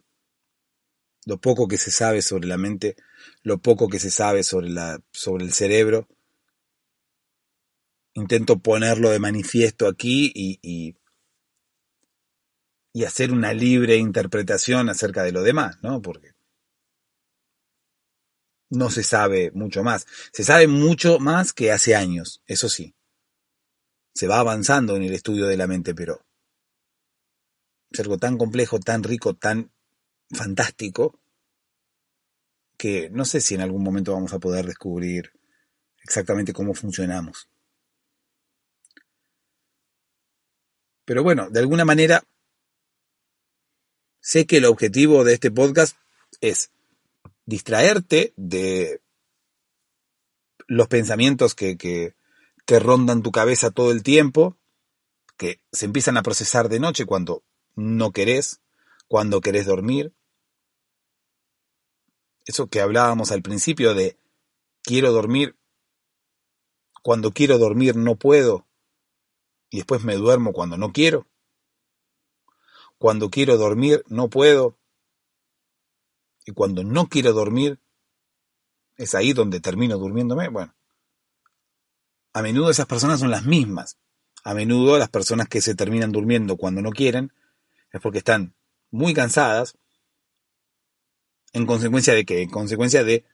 [1.25, 2.97] Lo poco que se sabe sobre la mente,
[3.43, 6.09] lo poco que se sabe sobre, la, sobre el cerebro,
[8.15, 10.97] intento ponerlo de manifiesto aquí y, y,
[13.05, 16.03] hacer una libre interpretación acerca de lo demás, ¿no?
[16.03, 16.30] Porque
[18.71, 20.07] no se sabe mucho más.
[20.33, 22.95] Se sabe mucho más que hace años, eso sí.
[24.15, 26.25] Se va avanzando en el estudio de la mente, pero
[27.91, 29.73] es algo tan complejo, tan rico, tan
[30.31, 31.21] fantástico,
[32.77, 35.33] que no sé si en algún momento vamos a poder descubrir
[36.03, 37.49] exactamente cómo funcionamos.
[41.05, 42.23] Pero bueno, de alguna manera,
[44.21, 45.97] sé que el objetivo de este podcast
[46.41, 46.71] es
[47.51, 49.03] distraerte de
[50.69, 52.15] los pensamientos que, que,
[52.79, 54.57] rondan tu cabeza todo el tiempo,
[55.37, 57.43] que se empiezan a procesar de noche cuando
[57.75, 58.61] no querés,
[59.09, 60.15] cuando querés dormir.
[62.47, 64.17] Eso que hablábamos al principio de
[64.83, 65.57] quiero dormir,
[67.03, 68.69] cuando quiero dormir no puedo,
[69.71, 71.27] y después me duermo cuando no quiero.
[72.99, 74.80] Cuando quiero dormir no puedo.
[76.47, 77.79] Y cuando no quiero dormir,
[78.97, 80.75] es ahí donde termino durmiéndome, bueno,
[82.33, 83.99] a menudo esas personas son las mismas.
[84.45, 87.33] A menudo las personas que se terminan durmiendo cuando no quieren
[87.93, 88.55] es porque están
[88.91, 89.77] muy cansadas
[91.53, 93.25] en consecuencia de que, en consecuencia de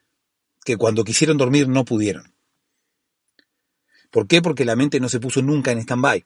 [0.65, 2.35] que cuando quisieron dormir no pudieron.
[4.11, 4.41] ¿Por qué?
[4.41, 6.25] Porque la mente no se puso nunca en stand-by.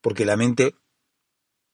[0.00, 0.74] Porque la mente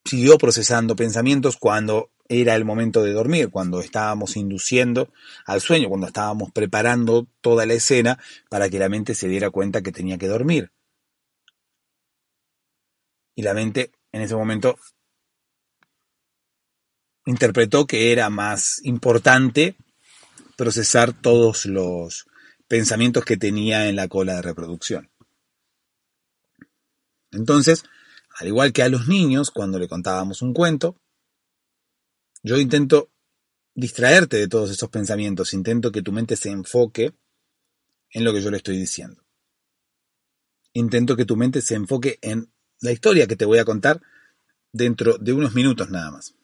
[0.05, 5.13] siguió procesando pensamientos cuando era el momento de dormir, cuando estábamos induciendo
[5.45, 8.19] al sueño, cuando estábamos preparando toda la escena
[8.49, 10.73] para que la mente se diera cuenta que tenía que dormir.
[13.35, 14.79] Y la mente en ese momento
[17.27, 19.77] interpretó que era más importante
[20.57, 22.27] procesar todos los
[22.67, 25.11] pensamientos que tenía en la cola de reproducción.
[27.31, 27.85] Entonces,
[28.39, 30.97] al igual que a los niños, cuando le contábamos un cuento,
[32.43, 33.11] yo intento
[33.75, 37.15] distraerte de todos esos pensamientos, intento que tu mente se enfoque
[38.11, 39.25] en lo que yo le estoy diciendo.
[40.75, 44.03] Intento que tu mente se enfoque en la historia que te voy a contar
[44.73, 46.35] dentro de unos minutos nada más.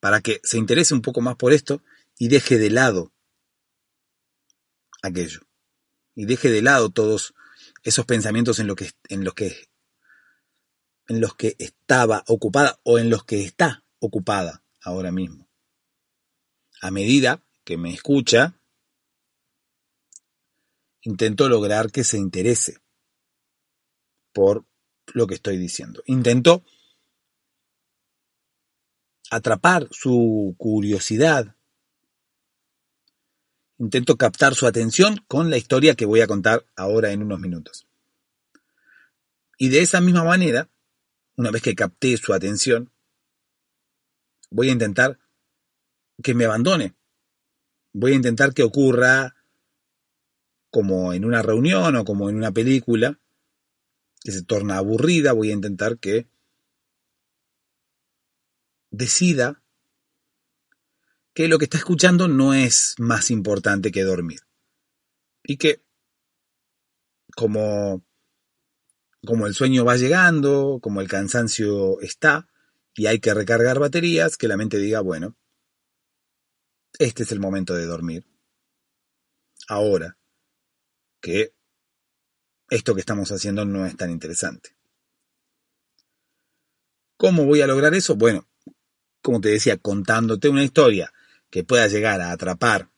[0.00, 1.82] Para que se interese un poco más por esto
[2.18, 3.12] y deje de lado
[5.02, 5.40] aquello.
[6.14, 7.34] Y deje de lado todos
[7.82, 9.68] esos pensamientos en, lo que, en, los que,
[11.08, 15.48] en los que estaba ocupada o en los que está ocupada ahora mismo.
[16.82, 18.58] A medida que me escucha,
[21.02, 22.78] intento lograr que se interese
[24.32, 24.64] por
[25.12, 26.02] lo que estoy diciendo.
[26.06, 26.64] Intento
[29.30, 31.56] atrapar su curiosidad.
[33.78, 37.86] Intento captar su atención con la historia que voy a contar ahora en unos minutos.
[39.58, 40.70] Y de esa misma manera,
[41.36, 42.92] una vez que capté su atención,
[44.50, 45.18] voy a intentar
[46.22, 46.94] que me abandone.
[47.92, 49.34] Voy a intentar que ocurra
[50.70, 53.18] como en una reunión o como en una película,
[54.22, 56.28] que se torna aburrida, voy a intentar que
[58.90, 59.62] decida
[61.32, 64.40] que lo que está escuchando no es más importante que dormir.
[65.42, 65.82] Y que
[67.34, 68.04] como,
[69.24, 72.49] como el sueño va llegando, como el cansancio está,
[72.94, 75.36] y hay que recargar baterías, que la mente diga, bueno,
[76.98, 78.26] este es el momento de dormir.
[79.68, 80.18] Ahora
[81.20, 81.54] que
[82.70, 84.76] esto que estamos haciendo no es tan interesante.
[87.16, 88.16] ¿Cómo voy a lograr eso?
[88.16, 88.48] Bueno,
[89.20, 91.12] como te decía, contándote una historia
[91.50, 92.90] que pueda llegar a atrapar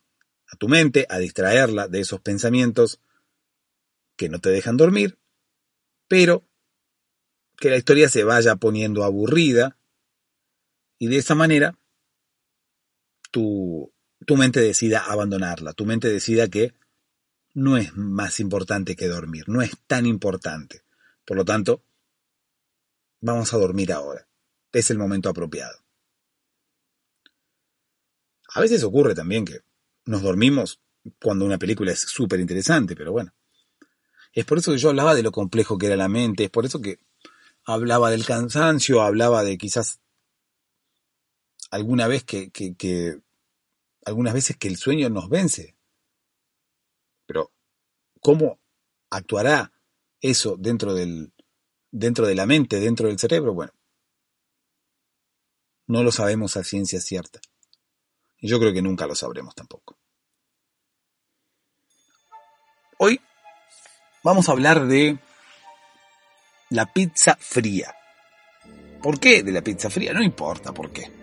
[0.46, 3.00] a tu mente, a distraerla de esos pensamientos
[4.16, 5.18] que no te dejan dormir,
[6.07, 6.46] pero
[7.57, 9.78] que la historia se vaya poniendo aburrida
[11.02, 11.76] y de esa manera,
[13.32, 13.92] tu,
[14.24, 16.74] tu mente decida abandonarla, tu mente decida que
[17.54, 20.84] no es más importante que dormir, no es tan importante.
[21.24, 21.82] Por lo tanto,
[23.20, 24.28] vamos a dormir ahora.
[24.70, 25.76] Es el momento apropiado.
[28.54, 29.58] A veces ocurre también que
[30.04, 30.80] nos dormimos
[31.20, 33.34] cuando una película es súper interesante, pero bueno.
[34.32, 36.64] Es por eso que yo hablaba de lo complejo que era la mente, es por
[36.64, 37.00] eso que
[37.64, 39.98] hablaba del cansancio, hablaba de quizás
[41.72, 43.18] alguna vez que, que,
[44.04, 45.74] algunas veces que el sueño nos vence.
[47.26, 47.50] Pero,
[48.20, 48.61] ¿cómo
[49.11, 49.72] actuará
[50.20, 51.32] eso dentro del,
[51.90, 53.54] dentro de la mente, dentro del cerebro?
[53.54, 53.72] Bueno,
[55.87, 57.40] no lo sabemos a ciencia cierta.
[58.38, 59.96] Y yo creo que nunca lo sabremos tampoco.
[62.98, 63.18] Hoy
[64.22, 65.18] vamos a hablar de
[66.68, 67.94] la pizza fría.
[69.02, 70.12] ¿Por qué de la pizza fría?
[70.12, 71.21] No importa por qué.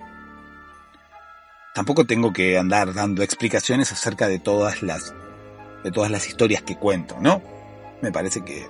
[1.79, 5.15] Tampoco tengo que andar dando explicaciones acerca de todas las
[5.81, 7.41] de todas las historias que cuento, ¿no?
[8.01, 8.67] Me parece que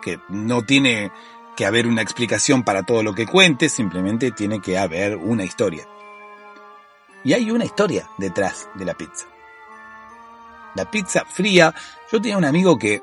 [0.00, 1.10] que no tiene
[1.56, 5.88] que haber una explicación para todo lo que cuente, simplemente tiene que haber una historia.
[7.24, 9.26] Y hay una historia detrás de la pizza.
[10.76, 11.74] La pizza fría,
[12.12, 13.02] yo tenía un amigo que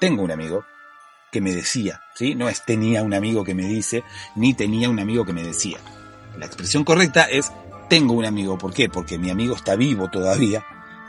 [0.00, 0.64] tengo un amigo
[1.30, 2.34] que me decía, ¿sí?
[2.34, 4.02] No es tenía un amigo que me dice,
[4.34, 5.78] ni tenía un amigo que me decía.
[6.38, 7.52] La expresión correcta es
[7.88, 8.58] tengo un amigo.
[8.58, 8.88] ¿Por qué?
[8.88, 10.64] Porque mi amigo está vivo todavía,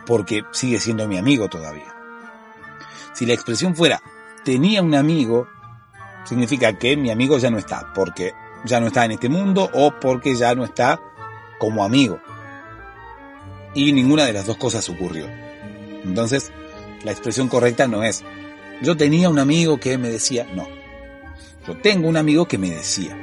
[0.05, 1.93] porque sigue siendo mi amigo todavía.
[3.13, 4.01] Si la expresión fuera
[4.43, 5.47] tenía un amigo,
[6.25, 8.33] significa que mi amigo ya no está, porque
[8.65, 10.99] ya no está en este mundo o porque ya no está
[11.59, 12.19] como amigo.
[13.73, 15.27] Y ninguna de las dos cosas ocurrió.
[16.03, 16.51] Entonces,
[17.03, 18.23] la expresión correcta no es
[18.81, 20.67] yo tenía un amigo que me decía, no.
[21.65, 23.17] Yo tengo un amigo que me decía.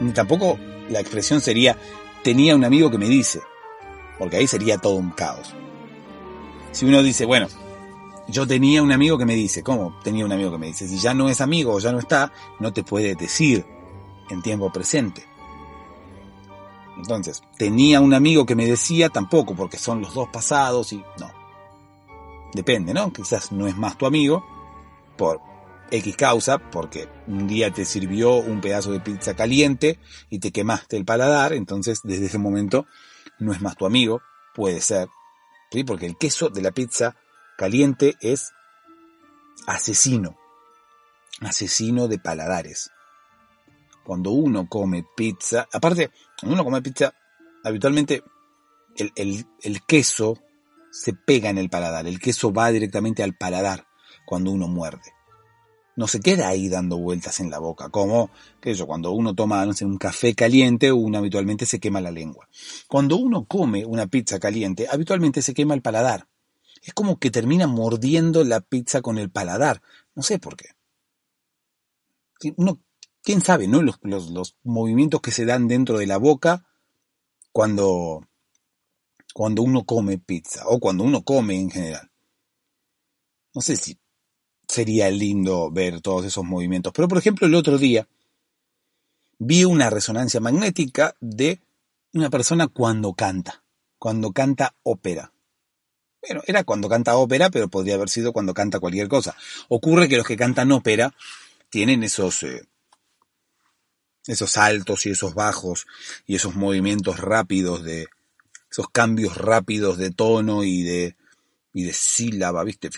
[0.00, 0.58] Ni tampoco
[0.88, 1.76] la expresión sería
[2.22, 3.40] tenía un amigo que me dice,
[4.18, 5.54] porque ahí sería todo un caos.
[6.72, 7.46] Si uno dice, bueno,
[8.28, 10.88] yo tenía un amigo que me dice, ¿cómo tenía un amigo que me dice?
[10.88, 13.64] Si ya no es amigo o ya no está, no te puede decir
[14.28, 15.24] en tiempo presente.
[16.96, 21.30] Entonces, tenía un amigo que me decía tampoco, porque son los dos pasados y no.
[22.52, 23.12] Depende, ¿no?
[23.12, 24.44] Quizás no es más tu amigo
[25.16, 25.40] por
[25.90, 29.98] X causa, porque un día te sirvió un pedazo de pizza caliente
[30.30, 32.86] y te quemaste el paladar, entonces desde ese momento
[33.38, 34.22] no es más tu amigo,
[34.54, 35.08] puede ser,
[35.70, 35.84] ¿sí?
[35.84, 37.16] Porque el queso de la pizza
[37.56, 38.52] caliente es
[39.66, 40.36] asesino,
[41.40, 42.90] asesino de paladares.
[44.04, 46.10] Cuando uno come pizza, aparte,
[46.40, 47.12] cuando uno come pizza,
[47.64, 48.22] habitualmente
[48.96, 50.38] el, el, el queso
[50.90, 53.86] se pega en el paladar, el queso va directamente al paladar
[54.24, 55.15] cuando uno muerde
[55.96, 58.30] no se queda ahí dando vueltas en la boca, como,
[58.60, 62.10] que eso, cuando uno toma, no sé, un café caliente, uno habitualmente se quema la
[62.10, 62.48] lengua.
[62.86, 66.28] Cuando uno come una pizza caliente, habitualmente se quema el paladar.
[66.82, 69.80] Es como que termina mordiendo la pizza con el paladar.
[70.14, 70.68] No sé por qué.
[72.56, 72.78] Uno,
[73.22, 73.80] quién sabe, ¿no?
[73.80, 76.66] Los, los, los movimientos que se dan dentro de la boca
[77.52, 78.20] cuando,
[79.32, 82.10] cuando uno come pizza o cuando uno come en general.
[83.54, 83.98] No sé si
[84.66, 86.92] sería lindo ver todos esos movimientos.
[86.94, 88.06] Pero por ejemplo el otro día
[89.38, 91.60] vi una resonancia magnética de
[92.12, 93.62] una persona cuando canta,
[93.98, 95.32] cuando canta ópera.
[96.22, 99.36] Bueno, era cuando canta ópera, pero podría haber sido cuando canta cualquier cosa.
[99.68, 101.14] Ocurre que los que cantan ópera
[101.68, 102.66] tienen esos, eh,
[104.26, 105.86] esos altos y esos bajos
[106.26, 108.08] y esos movimientos rápidos de,
[108.70, 111.16] esos cambios rápidos de tono y de,
[111.76, 112.88] y de sílaba, ¿viste?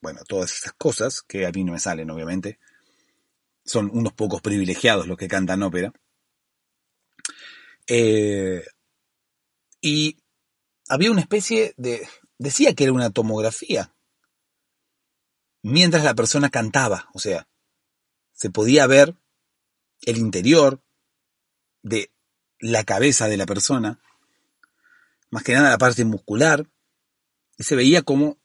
[0.00, 2.60] Bueno, todas esas cosas que a mí no me salen, obviamente.
[3.64, 5.92] Son unos pocos privilegiados los que cantan ópera.
[7.88, 8.64] Eh,
[9.80, 10.18] y
[10.88, 12.08] había una especie de...
[12.38, 13.92] Decía que era una tomografía.
[15.62, 17.48] Mientras la persona cantaba, o sea,
[18.30, 19.16] se podía ver
[20.02, 20.80] el interior
[21.82, 22.12] de
[22.60, 24.00] la cabeza de la persona
[25.30, 26.68] más que nada la parte muscular,
[27.58, 28.38] y se veía cómo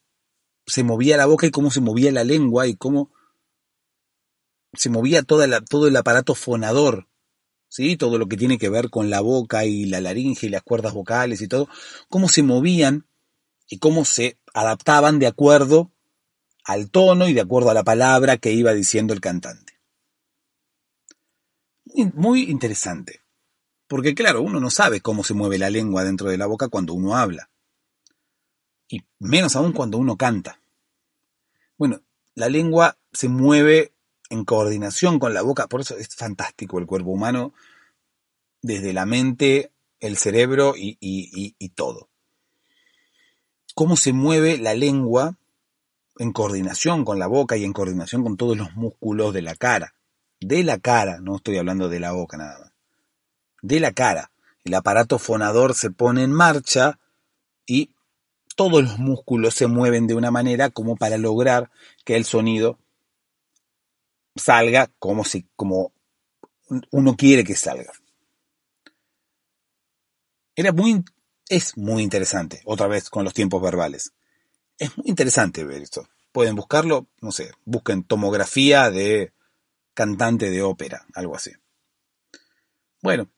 [0.65, 3.11] se movía la boca y cómo se movía la lengua y cómo
[4.73, 7.07] se movía todo el aparato fonador,
[7.69, 7.97] ¿sí?
[7.97, 10.93] todo lo que tiene que ver con la boca y la laringe y las cuerdas
[10.93, 11.67] vocales y todo,
[12.07, 13.07] cómo se movían
[13.67, 15.91] y cómo se adaptaban de acuerdo
[16.63, 19.79] al tono y de acuerdo a la palabra que iba diciendo el cantante.
[22.13, 23.18] Muy interesante.
[23.89, 26.93] Porque claro, uno no sabe cómo se mueve la lengua dentro de la boca cuando
[26.93, 27.49] uno habla.
[28.87, 30.61] Y menos aún cuando uno canta.
[31.75, 31.99] Bueno,
[32.35, 33.91] la lengua se mueve
[34.29, 37.51] en coordinación con la boca, por eso es fantástico el cuerpo humano,
[38.61, 42.09] desde la mente, el cerebro y, y todo.
[43.73, 45.35] Cómo se mueve la lengua
[46.19, 49.95] en coordinación con la boca y en coordinación con todos los músculos de la cara.
[50.39, 52.68] De la cara, no estoy hablando de la boca nada más
[53.61, 54.31] de la cara.
[54.63, 56.99] El aparato fonador se pone en marcha
[57.65, 57.91] y
[58.55, 61.71] todos los músculos se mueven de una manera como para lograr
[62.03, 62.77] que el sonido
[64.35, 65.93] salga como si como
[66.91, 67.91] uno quiere que salga.
[70.55, 71.03] Era muy
[71.49, 74.13] es muy interesante, otra vez con los tiempos verbales.
[74.77, 76.07] Es muy interesante ver esto.
[76.31, 79.33] Pueden buscarlo, no sé, busquen tomografía de
[79.95, 81.51] cantante de ópera, algo así.
[83.01, 83.29] Bueno,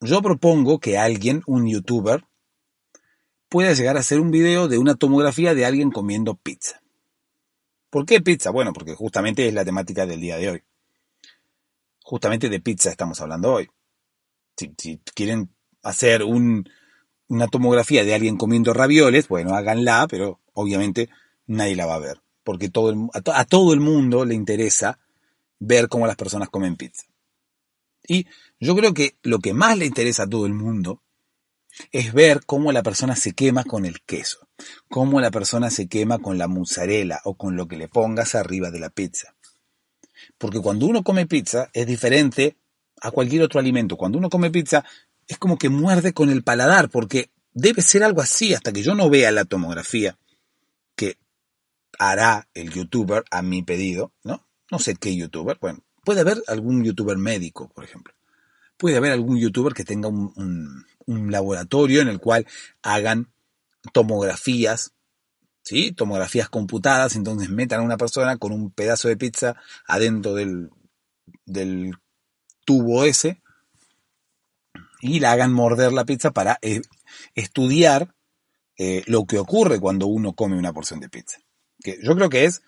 [0.00, 2.24] yo propongo que alguien, un youtuber,
[3.48, 6.82] pueda llegar a hacer un video de una tomografía de alguien comiendo pizza.
[7.90, 8.50] ¿Por qué pizza?
[8.50, 10.62] Bueno, porque justamente es la temática del día de hoy.
[12.02, 13.68] Justamente de pizza estamos hablando hoy.
[14.56, 15.50] Si, quieren
[15.82, 21.08] hacer una tomografía de alguien comiendo ravioles, bueno, háganla, pero obviamente
[21.46, 22.20] nadie la va a ver.
[22.44, 24.98] Porque todo a todo el mundo le interesa
[25.58, 27.06] ver cómo las personas comen pizza.
[28.06, 28.26] Y
[28.60, 31.02] yo creo que lo que más le interesa a todo el mundo
[31.92, 34.48] es ver cómo la persona se quema con el queso,
[34.88, 38.70] cómo la persona se quema con la mozzarella o con lo que le pongas arriba
[38.70, 39.34] de la pizza.
[40.38, 42.56] Porque cuando uno come pizza es diferente
[43.02, 43.96] a cualquier otro alimento.
[43.96, 44.84] Cuando uno come pizza
[45.28, 48.94] es como que muerde con el paladar, porque debe ser algo así hasta que yo
[48.94, 50.18] no vea la tomografía
[50.94, 51.18] que
[51.98, 54.46] hará el youtuber a mi pedido, ¿no?
[54.70, 58.14] No sé qué youtuber, bueno, Puede haber algún youtuber médico, por ejemplo.
[58.76, 62.46] Puede haber algún youtuber que tenga un, laboratorio en el cual
[62.82, 63.30] hagan
[63.92, 64.92] tomografías,
[65.62, 65.92] ¿sí?
[65.92, 69.56] Tomografías computadas, entonces metan a una persona con un pedazo de pizza
[69.86, 70.70] adentro del,
[72.64, 73.40] tubo ese
[75.00, 76.82] y la hagan morder la pizza para eh,
[77.36, 78.12] estudiar
[78.76, 81.38] eh, lo que ocurre cuando uno come una porción de pizza.
[81.80, 82.62] Que yo creo que es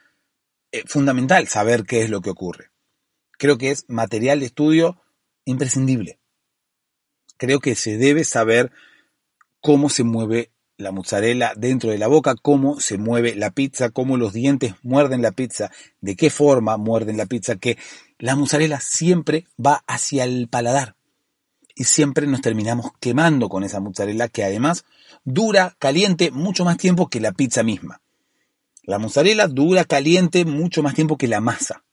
[0.70, 2.70] eh, fundamental saber qué es lo que ocurre.
[3.32, 5.00] Creo que es material de estudio
[5.48, 6.18] imprescindible.
[7.36, 8.72] Creo que se debe saber
[9.60, 14.16] cómo se mueve la mozzarella dentro de la boca, cómo se mueve la pizza, cómo
[14.16, 15.70] los dientes muerden la pizza,
[16.00, 17.78] de qué forma muerden la pizza, que
[18.18, 20.94] la mozzarella siempre va hacia el paladar
[21.74, 24.84] y siempre nos terminamos quemando con esa mozzarella que además
[25.24, 28.00] dura caliente mucho más tiempo que la pizza misma.
[28.82, 31.84] La mozzarella dura caliente mucho más tiempo que la masa.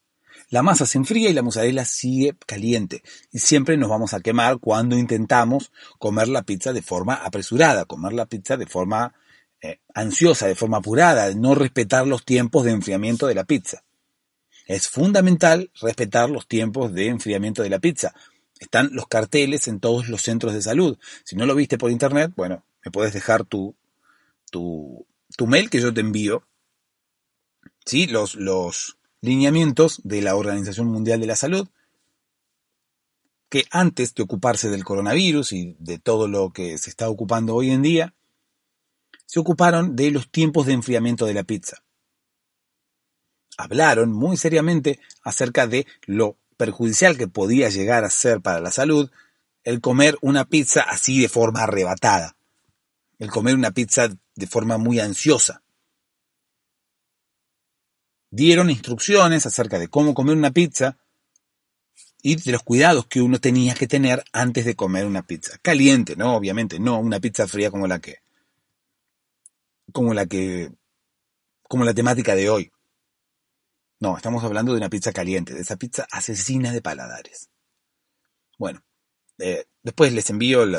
[0.49, 3.01] La masa se enfría y la mozzarella sigue caliente.
[3.31, 8.13] Y siempre nos vamos a quemar cuando intentamos comer la pizza de forma apresurada, comer
[8.13, 9.13] la pizza de forma
[9.61, 13.83] eh, ansiosa, de forma apurada, no respetar los tiempos de enfriamiento de la pizza.
[14.67, 18.13] Es fundamental respetar los tiempos de enfriamiento de la pizza.
[18.59, 20.97] Están los carteles en todos los centros de salud.
[21.23, 23.75] Si no lo viste por internet, bueno, me puedes dejar tu,
[24.49, 26.47] tu, tu mail que yo te envío.
[27.85, 28.07] ¿Sí?
[28.07, 31.67] Los, los lineamientos de la Organización Mundial de la Salud,
[33.49, 37.71] que antes de ocuparse del coronavirus y de todo lo que se está ocupando hoy
[37.71, 38.13] en día,
[39.25, 41.83] se ocuparon de los tiempos de enfriamiento de la pizza.
[43.57, 49.09] Hablaron muy seriamente acerca de lo perjudicial que podía llegar a ser para la salud
[49.65, 52.37] el comer una pizza así de forma arrebatada,
[53.17, 55.63] el comer una pizza de forma muy ansiosa.
[58.35, 60.97] Dieron instrucciones acerca de cómo comer una pizza
[62.21, 65.57] y de los cuidados que uno tenía que tener antes de comer una pizza.
[65.61, 66.35] Caliente, ¿no?
[66.35, 68.17] Obviamente, no una pizza fría como la que
[69.93, 70.69] como la que
[71.63, 72.73] como la temática de hoy.
[74.01, 77.49] No, estamos hablando de una pizza caliente, de esa pizza asesina de paladares.
[78.59, 78.83] Bueno,
[79.37, 80.75] eh, después les envío el,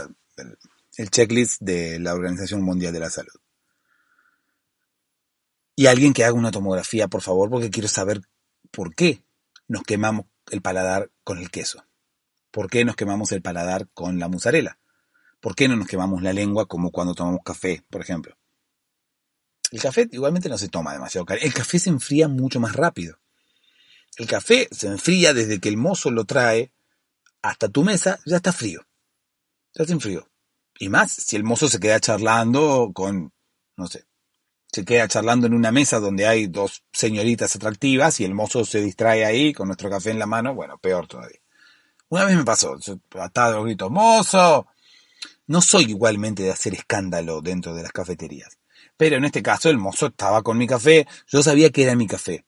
[0.99, 3.41] el checklist de la Organización Mundial de la Salud.
[5.77, 8.22] Y alguien que haga una tomografía, por favor, porque quiero saber
[8.70, 9.22] por qué
[9.68, 11.85] nos quemamos el paladar con el queso.
[12.51, 14.79] ¿Por qué nos quemamos el paladar con la mozzarella?
[15.41, 18.37] ¿Por qué no nos quemamos la lengua como cuando tomamos café, por ejemplo?
[19.70, 21.49] El café igualmente no se toma demasiado caliente.
[21.49, 23.18] El café se enfría mucho más rápido.
[24.16, 26.72] El café se enfría desde que el mozo lo trae
[27.43, 28.87] hasta tu mesa, ya está frío.
[29.74, 30.31] Ya está en frío.
[30.79, 33.33] Y más si el mozo se queda charlando con,
[33.77, 34.07] no sé,
[34.73, 38.81] se queda charlando en una mesa donde hay dos señoritas atractivas y el mozo se
[38.81, 41.41] distrae ahí con nuestro café en la mano, bueno, peor todavía.
[42.09, 42.77] Una vez me pasó,
[43.21, 44.67] atado grito, mozo.
[45.47, 48.59] No soy igualmente de hacer escándalo dentro de las cafeterías.
[48.97, 52.07] Pero en este caso el mozo estaba con mi café, yo sabía que era mi
[52.07, 52.45] café.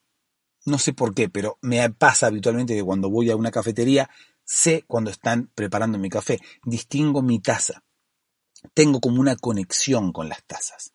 [0.65, 4.11] No sé por qué, pero me pasa habitualmente que cuando voy a una cafetería,
[4.45, 7.83] sé cuando están preparando mi café, distingo mi taza.
[8.75, 10.93] Tengo como una conexión con las tazas.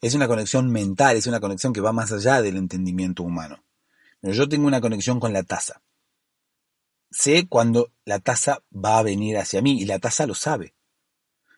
[0.00, 3.64] Es una conexión mental, es una conexión que va más allá del entendimiento humano.
[4.20, 5.82] Pero yo tengo una conexión con la taza.
[7.10, 10.74] Sé cuando la taza va a venir hacia mí y la taza lo sabe.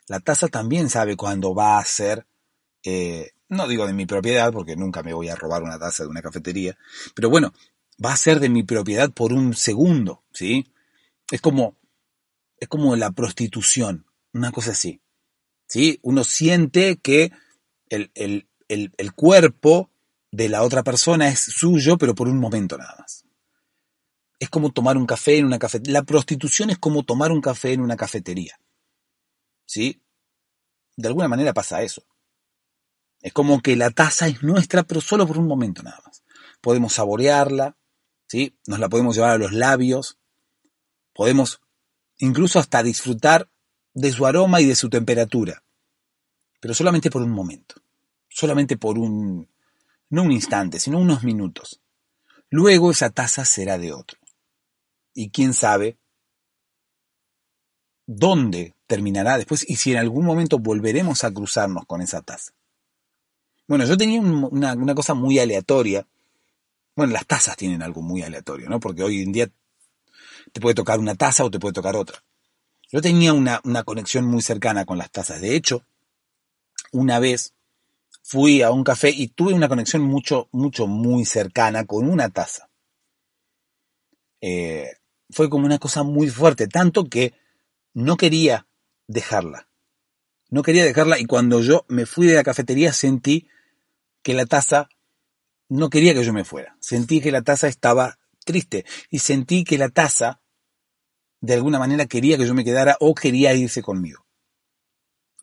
[0.06, 2.26] La taza también sabe cuando va a ser
[2.82, 6.08] eh, no digo de mi propiedad, porque nunca me voy a robar una taza de
[6.08, 6.78] una cafetería,
[7.14, 7.52] pero bueno,
[8.02, 10.72] va a ser de mi propiedad por un segundo, ¿sí?
[11.30, 11.76] Es como,
[12.58, 15.02] es como la prostitución, una cosa así,
[15.66, 15.98] ¿sí?
[16.02, 17.32] Uno siente que
[17.90, 19.90] el, el, el, el cuerpo
[20.32, 23.26] de la otra persona es suyo, pero por un momento nada más.
[24.38, 26.00] Es como tomar un café en una cafetería.
[26.00, 28.58] La prostitución es como tomar un café en una cafetería.
[29.66, 30.02] ¿Sí?
[30.96, 32.02] De alguna manera pasa eso.
[33.20, 36.24] Es como que la taza es nuestra, pero solo por un momento nada más.
[36.62, 37.76] Podemos saborearla,
[38.26, 38.56] ¿sí?
[38.66, 40.18] Nos la podemos llevar a los labios,
[41.12, 41.60] podemos
[42.18, 43.50] incluso hasta disfrutar
[43.92, 45.64] de su aroma y de su temperatura,
[46.60, 47.76] pero solamente por un momento,
[48.28, 49.48] solamente por un,
[50.10, 51.80] no un instante, sino unos minutos.
[52.50, 54.18] Luego esa taza será de otro.
[55.14, 55.98] Y quién sabe
[58.06, 62.52] dónde terminará después y si en algún momento volveremos a cruzarnos con esa taza.
[63.68, 66.04] Bueno, yo tenía una, cosa muy aleatoria.
[66.96, 68.80] Bueno, las tazas tienen algo muy aleatorio, ¿no?
[68.80, 69.48] Porque hoy en día
[70.52, 72.20] te puede tocar una taza o te puede tocar otra.
[72.90, 75.40] Yo tenía una, una conexión muy cercana con las tazas.
[75.40, 75.84] De hecho,
[76.90, 77.54] una vez
[78.22, 82.68] fui a un café y tuve una conexión mucho, mucho, muy cercana con una taza.
[84.40, 84.92] Eh,
[85.30, 87.34] fue como una cosa muy fuerte, tanto que
[87.92, 88.66] no quería
[89.06, 89.68] dejarla.
[90.48, 93.48] No quería dejarla y cuando yo me fui de la cafetería sentí
[94.22, 94.88] que la taza
[95.68, 96.76] no quería que yo me fuera.
[96.80, 100.40] Sentí que la taza estaba triste y sentí que la taza
[101.40, 104.26] de alguna manera quería que yo me quedara o quería irse conmigo.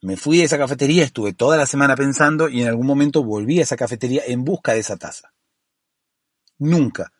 [0.01, 3.59] Me fui a esa cafetería, estuve toda la semana pensando y en algún momento volví
[3.59, 5.33] a esa cafetería en busca de esa taza.
[6.59, 7.13] Nunca,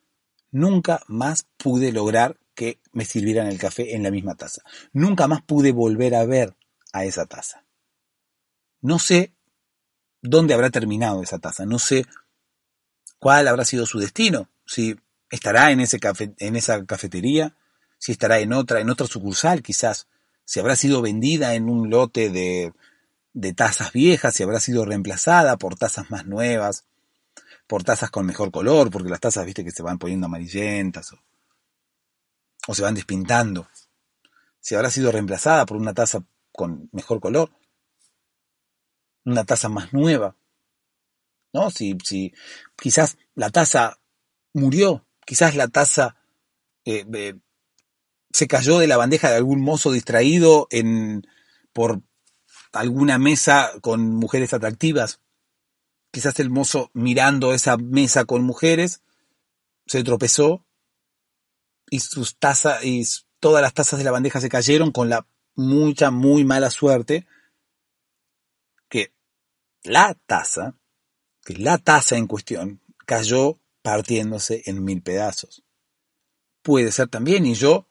[0.51, 4.61] nunca más pude lograr que me sirvieran el café en la misma taza.
[4.91, 6.55] Nunca más pude volver a ver
[6.93, 7.63] a esa taza.
[8.81, 9.33] No sé
[10.21, 12.05] dónde habrá terminado esa taza, no sé
[13.19, 14.95] cuál habrá sido su destino, si
[15.29, 15.99] estará en, ese
[16.39, 17.55] en esa cafetería,
[17.97, 20.07] si estará en otra, en otra sucursal quizás,
[20.47, 22.73] si habrá sido vendida en un lote de,
[23.33, 26.85] de tazas viejas, si habrá sido reemplazada por tazas más nuevas,
[27.67, 32.73] por tazas con mejor color, porque las tazas, viste, que se van poniendo amarillentas o,
[32.73, 33.67] se van despintando.
[34.61, 36.23] Si habrá sido reemplazada por una taza
[36.53, 37.51] con mejor color,
[39.25, 40.37] una taza más nueva,
[41.51, 41.71] ¿no?
[41.71, 42.33] Si, si
[42.77, 43.99] quizás la taza
[44.53, 46.15] murió, quizás la taza
[46.85, 47.35] eh, eh,
[48.31, 51.27] se cayó de la bandeja de algún mozo distraído en,
[51.73, 52.01] por
[52.71, 55.21] alguna mesa con mujeres atractivas.
[56.11, 59.01] Quizás el mozo mirando esa mesa con mujeres
[59.85, 60.65] se tropezó
[61.89, 63.03] y sus tazas y
[63.39, 65.25] todas las tazas de la bandeja se cayeron con la
[65.55, 67.25] mucha muy mala suerte
[68.89, 69.13] que
[69.83, 70.75] la taza,
[71.43, 75.63] que la taza en cuestión cayó partiéndose en mil pedazos.
[76.61, 77.86] Puede ser también y yo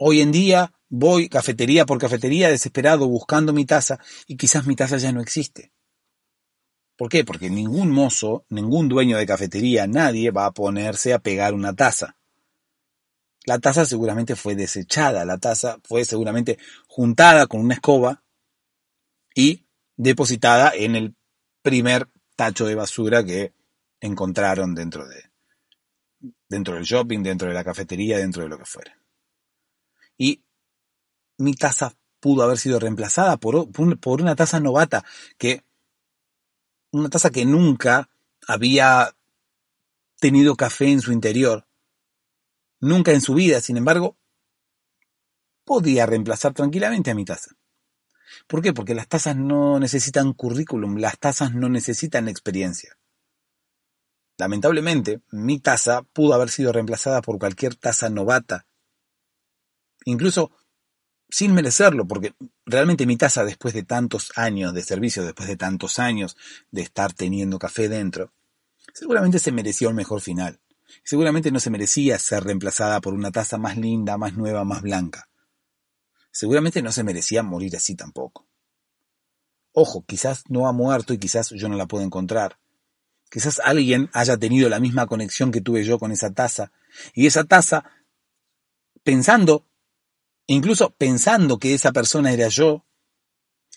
[0.00, 4.96] Hoy en día voy cafetería por cafetería desesperado buscando mi taza y quizás mi taza
[4.96, 5.72] ya no existe.
[6.96, 7.24] ¿Por qué?
[7.24, 12.16] Porque ningún mozo, ningún dueño de cafetería, nadie va a ponerse a pegar una taza.
[13.44, 18.22] La taza seguramente fue desechada, la taza fue seguramente juntada con una escoba
[19.34, 21.16] y depositada en el
[21.60, 23.52] primer tacho de basura que
[24.00, 25.24] encontraron dentro de
[26.48, 28.96] dentro del shopping, dentro de la cafetería, dentro de lo que fuera
[30.18, 30.42] y
[31.38, 35.04] mi taza pudo haber sido reemplazada por, por una taza novata,
[35.38, 35.64] que
[36.90, 38.10] una taza que nunca
[38.46, 39.14] había
[40.20, 41.66] tenido café en su interior,
[42.80, 44.16] nunca en su vida, sin embargo,
[45.64, 47.52] podía reemplazar tranquilamente a mi taza.
[48.46, 48.72] ¿Por qué?
[48.72, 52.98] Porque las tazas no necesitan currículum, las tazas no necesitan experiencia.
[54.38, 58.67] Lamentablemente, mi taza pudo haber sido reemplazada por cualquier taza novata
[60.10, 60.52] incluso
[61.30, 62.34] sin merecerlo, porque
[62.64, 66.36] realmente mi taza después de tantos años de servicio, después de tantos años
[66.70, 68.32] de estar teniendo café dentro,
[68.94, 70.60] seguramente se merecía un mejor final.
[71.04, 75.28] Seguramente no se merecía ser reemplazada por una taza más linda, más nueva, más blanca.
[76.30, 78.46] Seguramente no se merecía morir así tampoco.
[79.72, 82.58] Ojo, quizás no ha muerto y quizás yo no la puedo encontrar.
[83.30, 86.72] Quizás alguien haya tenido la misma conexión que tuve yo con esa taza
[87.12, 87.84] y esa taza,
[89.02, 89.66] pensando
[90.48, 92.84] incluso pensando que esa persona era yo,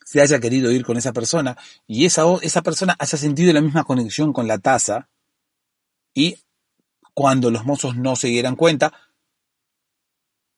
[0.04, 3.84] se haya querido ir con esa persona y esa, esa persona haya sentido la misma
[3.84, 5.10] conexión con la taza
[6.14, 6.40] y
[7.14, 8.94] cuando los mozos no se dieran cuenta,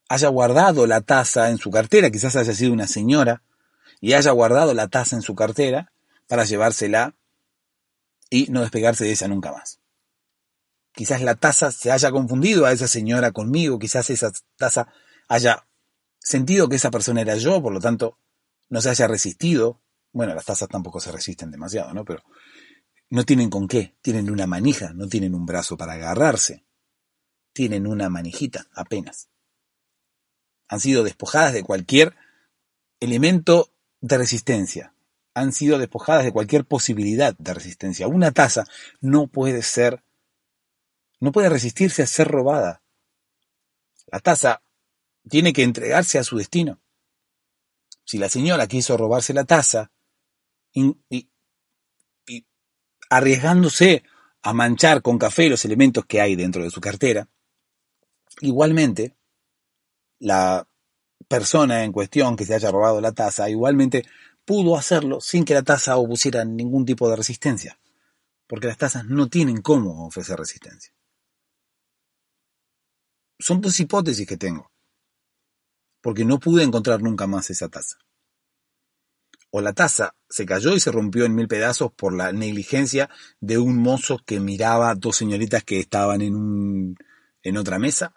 [0.08, 3.42] haya guardado la taza en su cartera, quizás haya sido una señora,
[4.00, 5.92] y haya guardado la taza en su cartera
[6.28, 7.16] para llevársela
[8.30, 9.80] y no despegarse de ella nunca más.
[10.94, 14.88] Quizás la taza se haya confundido a esa señora conmigo, quizás esa taza
[15.28, 15.66] haya
[16.24, 18.18] sentido que esa persona era yo, por lo tanto,
[18.70, 19.82] no se haya resistido.
[20.12, 22.06] Bueno, las tazas tampoco se resisten demasiado, ¿no?
[22.06, 22.24] Pero
[23.10, 26.64] no tienen con qué, tienen una manija, no tienen un brazo para agarrarse.
[27.52, 29.30] Tienen una manijita, apenas.
[30.68, 32.16] Han sido despojadas de cualquier
[33.00, 33.72] elemento
[34.02, 34.96] de resistencia.
[35.36, 38.08] Han sido despojadas de cualquier posibilidad de resistencia.
[38.08, 38.64] Una taza
[39.02, 40.04] no puede ser,
[41.20, 42.82] no puede resistirse a ser robada.
[44.08, 44.64] La taza
[45.30, 46.80] tiene que entregarse a su destino.
[48.06, 49.92] Si la señora quiso robarse la taza
[50.74, 51.30] y,
[53.10, 54.04] arriesgándose
[54.42, 57.30] a manchar con café los elementos que hay dentro de su cartera,
[58.42, 59.16] igualmente
[60.20, 60.68] la
[61.28, 64.04] persona en cuestión que se haya robado la taza igualmente
[64.46, 67.80] pudo hacerlo sin que la taza opusiera ningún tipo de resistencia,
[68.48, 70.94] porque las tazas no tienen cómo ofrecer resistencia.
[73.40, 74.73] Son dos hipótesis que tengo
[76.04, 77.98] porque no pude encontrar nunca más esa taza.
[79.52, 83.58] O la taza se cayó y se rompió en mil pedazos por la negligencia de
[83.58, 86.98] un mozo que miraba a dos señoritas que estaban en, un,
[87.42, 88.14] en otra mesa.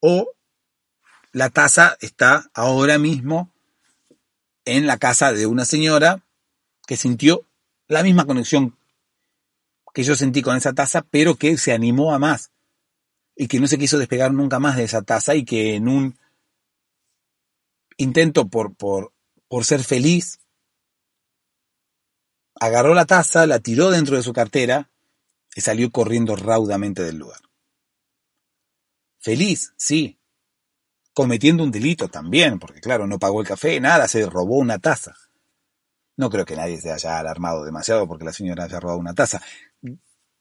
[0.00, 0.32] O
[1.32, 3.50] la taza está ahora mismo
[4.66, 6.22] en la casa de una señora
[6.86, 7.46] que sintió
[7.86, 8.76] la misma conexión
[9.94, 12.52] que yo sentí con esa taza, pero que se animó a más,
[13.40, 16.18] y que no se quiso despegar nunca más de esa taza y que en un
[17.96, 19.12] intento por, por,
[19.46, 20.40] por ser feliz,
[22.56, 24.90] agarró la taza, la tiró dentro de su cartera
[25.54, 27.40] y salió corriendo raudamente del lugar.
[29.20, 30.18] Feliz, sí.
[31.14, 35.14] Cometiendo un delito también, porque claro, no pagó el café, nada, se robó una taza.
[36.16, 39.40] No creo que nadie se haya alarmado demasiado porque la señora haya robado una taza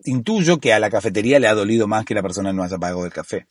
[0.03, 3.05] intuyo que a la cafetería le ha dolido más que la persona no haya pagado
[3.05, 3.47] el café.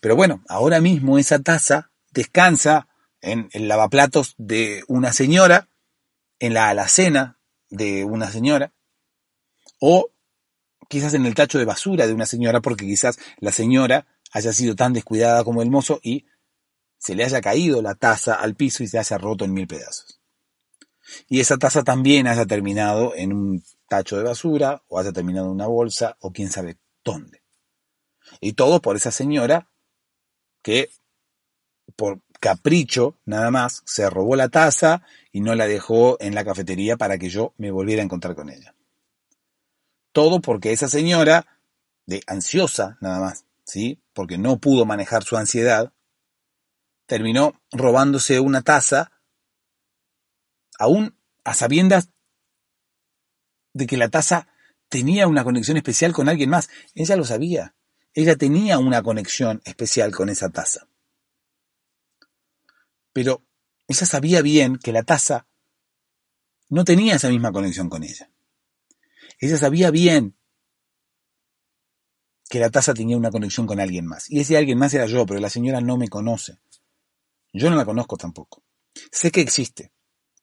[0.00, 2.88] Pero bueno, ahora mismo esa taza descansa
[3.20, 5.68] en el lavaplatos de una señora,
[6.38, 7.38] en la alacena
[7.70, 8.72] de una señora,
[9.80, 10.10] o
[10.88, 14.74] quizás en el tacho de basura de una señora, porque quizás la señora haya sido
[14.74, 16.26] tan descuidada como el mozo y
[16.98, 20.20] se le haya caído la taza al piso y se haya roto en mil pedazos.
[21.28, 25.66] Y esa taza también haya terminado en un tacho de basura o haya terminado una
[25.66, 27.42] bolsa o quién sabe dónde.
[28.40, 29.68] Y todo por esa señora
[30.62, 30.88] que
[31.94, 36.96] por capricho nada más se robó la taza y no la dejó en la cafetería
[36.96, 38.74] para que yo me volviera a encontrar con ella.
[40.12, 41.60] Todo porque esa señora,
[42.06, 44.00] de ansiosa nada más, ¿sí?
[44.14, 45.92] Porque no pudo manejar su ansiedad,
[47.04, 49.12] terminó robándose una taza
[50.78, 51.14] aún
[51.44, 52.08] a sabiendas
[53.72, 54.48] de que la taza
[54.88, 56.68] tenía una conexión especial con alguien más.
[56.94, 57.74] Ella lo sabía.
[58.14, 60.86] Ella tenía una conexión especial con esa taza.
[63.12, 63.42] Pero
[63.88, 65.46] ella sabía bien que la taza
[66.68, 68.30] no tenía esa misma conexión con ella.
[69.38, 70.36] Ella sabía bien
[72.48, 74.30] que la taza tenía una conexión con alguien más.
[74.30, 76.58] Y ese alguien más era yo, pero la señora no me conoce.
[77.52, 78.62] Yo no la conozco tampoco.
[79.10, 79.92] Sé que existe.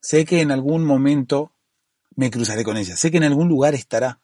[0.02, 1.54] Sé que en algún momento
[2.20, 2.98] me cruzaré con ella.
[2.98, 4.20] Sé que en algún lugar estará,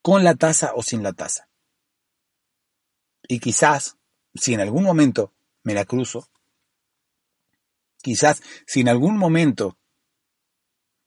[0.00, 1.50] con la taza o sin la taza.
[3.28, 3.98] Y quizás,
[4.34, 5.34] si en algún momento
[5.64, 6.30] me la cruzo,
[7.98, 9.76] quizás si en algún momento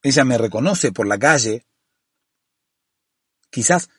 [0.04, 1.66] ella me reconoce por la calle,
[3.50, 3.90] quizás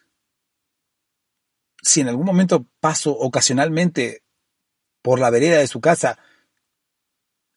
[1.83, 4.22] si en algún momento paso ocasionalmente
[5.03, 6.16] por la vereda de su casa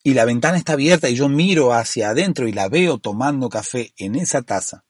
[0.06, 3.92] y la ventana está abierta y yo miro hacia adentro y la veo tomando café
[3.98, 4.86] en esa taza,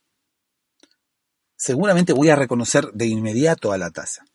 [1.55, 4.25] seguramente voy a reconocer de inmediato a la taza.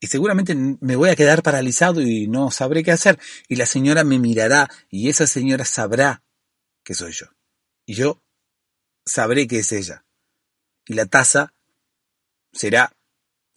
[0.00, 3.18] Y seguramente me voy a quedar paralizado y no sabré qué hacer.
[3.48, 6.22] Y la señora me mirará y esa señora sabrá
[6.84, 7.28] que soy yo.
[7.86, 8.22] Y yo
[9.06, 10.04] sabré que es ella.
[10.84, 11.54] Y la taza
[12.52, 12.94] será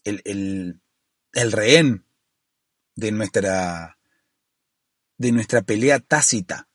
[0.05, 0.81] el, el,
[1.33, 2.05] el rehén
[2.95, 3.97] de nuestra
[5.21, 6.67] de nuestra pelea tácita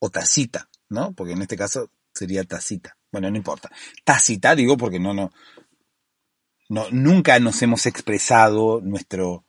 [0.00, 1.12] o tacita, ¿no?
[1.12, 2.98] Porque en este caso sería tacita.
[3.12, 3.70] Bueno, no importa.
[4.04, 5.30] Tácita digo porque no, no,
[6.68, 9.44] no, nunca nos hemos expresado nuestro,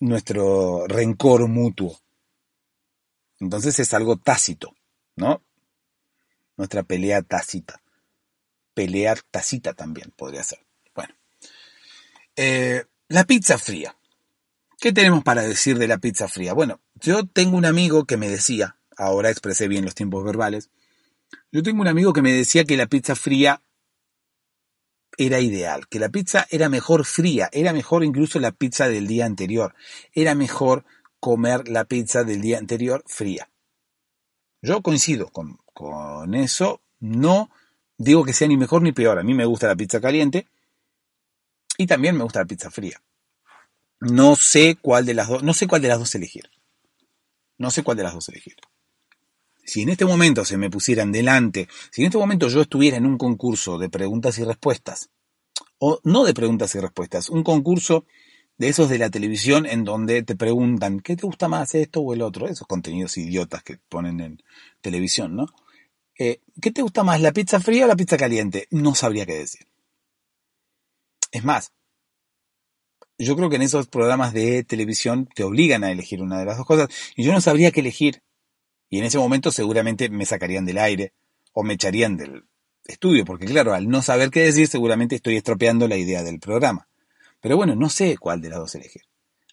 [0.00, 2.00] nuestro rencor mutuo.
[3.38, 4.74] Entonces es algo tácito,
[5.14, 5.42] ¿no?
[6.56, 7.82] Nuestra pelea tácita.
[8.72, 10.64] Pelea tacita también podría ser.
[10.94, 11.14] Bueno.
[12.34, 13.94] Eh, la pizza fría.
[14.84, 16.52] ¿Qué tenemos para decir de la pizza fría?
[16.52, 20.68] Bueno, yo tengo un amigo que me decía, ahora expresé bien los tiempos verbales,
[21.50, 23.62] yo tengo un amigo que me decía que la pizza fría
[25.16, 29.24] era ideal, que la pizza era mejor fría, era mejor incluso la pizza del día
[29.24, 29.74] anterior,
[30.12, 30.84] era mejor
[31.18, 33.48] comer la pizza del día anterior fría.
[34.60, 37.48] Yo coincido con, con eso, no
[37.96, 40.46] digo que sea ni mejor ni peor, a mí me gusta la pizza caliente
[41.78, 43.00] y también me gusta la pizza fría.
[44.10, 46.50] No sé cuál de las dos, no sé cuál de las dos elegir.
[47.58, 48.56] No sé cuál de las dos elegir.
[49.64, 53.06] Si en este momento se me pusieran delante, si en este momento yo estuviera en
[53.06, 55.08] un concurso de preguntas y respuestas,
[55.78, 58.04] o no de preguntas y respuestas, un concurso
[58.58, 62.12] de esos de la televisión en donde te preguntan, ¿qué te gusta más esto o
[62.12, 62.46] el otro?
[62.46, 64.42] Esos contenidos idiotas que ponen en
[64.80, 65.46] televisión, ¿no?
[66.18, 68.68] Eh, ¿Qué te gusta más, la pizza fría o la pizza caliente?
[68.70, 69.66] No sabría qué decir.
[71.32, 71.72] Es más,
[73.18, 76.56] yo creo que en esos programas de televisión te obligan a elegir una de las
[76.56, 78.22] dos cosas y yo no sabría qué elegir.
[78.88, 81.12] Y en ese momento seguramente me sacarían del aire
[81.52, 82.44] o me echarían del
[82.84, 86.88] estudio, porque claro, al no saber qué decir seguramente estoy estropeando la idea del programa.
[87.40, 89.02] Pero bueno, no sé cuál de las dos elegir.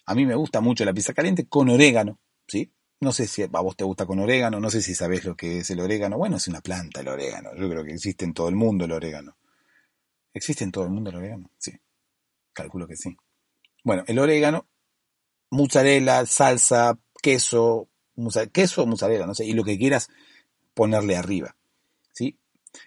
[0.05, 2.72] A mí me gusta mucho la pizza caliente con orégano, ¿sí?
[2.99, 5.59] No sé si a vos te gusta con orégano, no sé si sabés lo que
[5.59, 6.18] es el orégano.
[6.18, 7.49] Bueno, es una planta el orégano.
[7.57, 9.38] Yo creo que existe en todo el mundo el orégano.
[10.34, 11.49] ¿Existe en todo el mundo el orégano?
[11.57, 11.72] Sí.
[12.53, 13.18] Calculo que sí.
[13.84, 14.67] Bueno, el orégano,
[15.49, 17.89] mozzarella, salsa, queso,
[18.51, 20.09] queso o mozzarella, no sé, y lo que quieras
[20.73, 21.55] ponerle arriba.
[22.13, 22.38] ¿sí?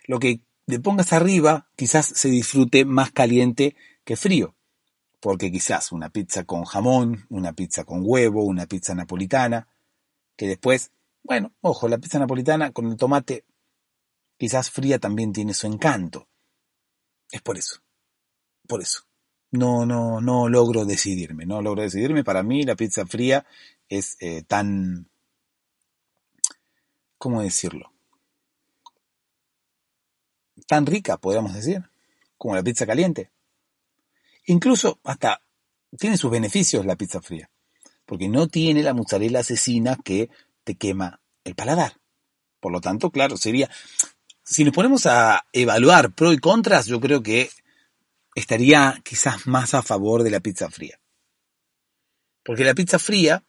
[0.07, 4.57] Lo que le pongas arriba, quizás se disfrute más caliente que frío.
[5.21, 9.69] Porque quizás una pizza con jamón, una pizza con huevo, una pizza napolitana,
[10.37, 10.93] que después,
[11.23, 13.45] bueno, ojo, la pizza napolitana con el tomate,
[14.37, 16.29] quizás fría también tiene su encanto.
[17.31, 17.81] Es por eso.
[18.67, 19.07] Por eso.
[19.55, 22.25] No, no, no logro decidirme, no logro decidirme.
[22.25, 23.47] Para mí la pizza fría
[23.89, 25.09] es eh, tan...
[27.19, 27.93] ¿Cómo decirlo?
[30.67, 31.85] Tan rica, podríamos decir,
[32.37, 33.31] como la pizza caliente.
[34.47, 35.41] Incluso hasta
[35.97, 37.49] tiene sus beneficios la pizza fría,
[38.07, 40.31] porque no tiene la mozzarella asesina que
[40.65, 42.01] te quema el paladar.
[42.59, 43.71] Por lo tanto, claro, sería...
[44.43, 47.51] Si nos ponemos a evaluar pro y contras, yo creo que
[48.35, 51.01] estaría quizás más a favor de la pizza fría.
[52.45, 53.45] Porque la pizza fría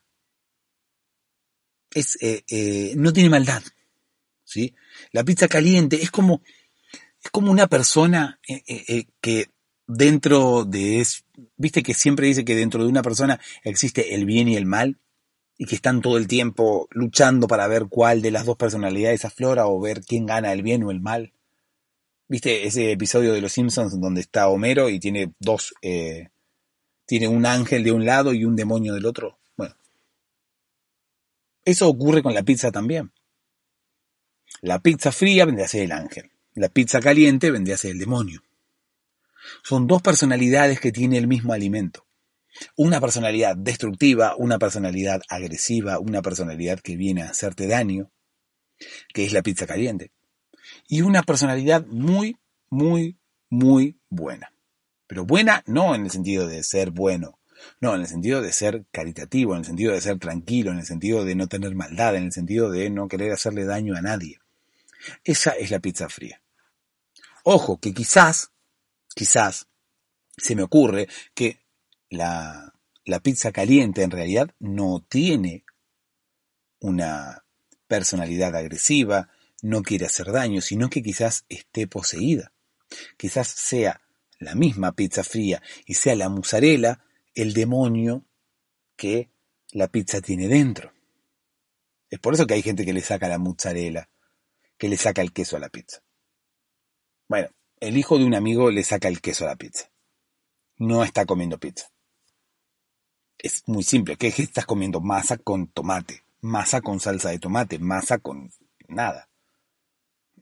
[1.91, 3.63] es, eh, eh, no tiene maldad.
[4.43, 4.75] ¿sí?
[5.11, 6.41] La pizza caliente es como,
[7.21, 9.49] es como una persona eh, que
[9.87, 11.01] dentro de...
[11.01, 11.25] Es,
[11.57, 14.99] Viste que siempre dice que dentro de una persona existe el bien y el mal
[15.57, 19.67] y que están todo el tiempo luchando para ver cuál de las dos personalidades aflora
[19.67, 21.33] o ver quién gana el bien o el mal.
[22.27, 26.29] ¿Viste ese episodio de Los Simpsons donde está Homero y tiene dos, eh,
[27.05, 29.39] tiene un ángel de un lado y un demonio del otro?
[29.55, 29.75] Bueno,
[31.63, 33.11] eso ocurre con la pizza también.
[34.61, 36.31] La pizza fría vendría a ser el ángel.
[36.55, 38.41] La pizza caliente vendría a ser el demonio.
[39.63, 42.07] Son dos personalidades que tiene el mismo alimento.
[42.75, 48.11] Una personalidad destructiva, una personalidad agresiva, una personalidad que viene a hacerte daño,
[49.13, 50.14] que es la pizza caliente.
[50.87, 52.37] Y una personalidad muy,
[52.69, 53.17] muy,
[53.49, 54.51] muy buena.
[55.07, 57.39] Pero buena no en el sentido de ser bueno,
[57.79, 60.85] no, en el sentido de ser caritativo, en el sentido de ser tranquilo, en el
[60.85, 64.39] sentido de no tener maldad, en el sentido de no querer hacerle daño a nadie.
[65.23, 66.41] Esa es la pizza fría.
[67.43, 68.51] Ojo, que quizás,
[69.13, 69.67] quizás,
[70.37, 71.59] se me ocurre que
[72.09, 72.73] la,
[73.05, 75.63] la pizza caliente en realidad no tiene
[76.79, 77.43] una
[77.87, 79.29] personalidad agresiva,
[79.65, 82.51] no quiere hacer daño, sino que quizás esté poseída.
[83.17, 84.01] Quizás sea
[84.39, 87.03] la misma pizza fría y sea la mozzarella
[87.33, 88.25] el demonio
[88.95, 89.29] que
[89.71, 90.93] la pizza tiene dentro.
[92.09, 94.09] Es por eso que hay gente que le saca la mozzarella,
[94.77, 96.01] que le saca el queso a la pizza.
[97.27, 97.49] Bueno,
[97.79, 99.89] el hijo de un amigo le saca el queso a la pizza.
[100.77, 101.89] No está comiendo pizza
[103.45, 104.17] es muy simple.
[104.17, 105.01] ¿Qué es que estás comiendo?
[105.01, 108.49] Masa con tomate, masa con salsa de tomate, masa con
[108.87, 109.29] nada.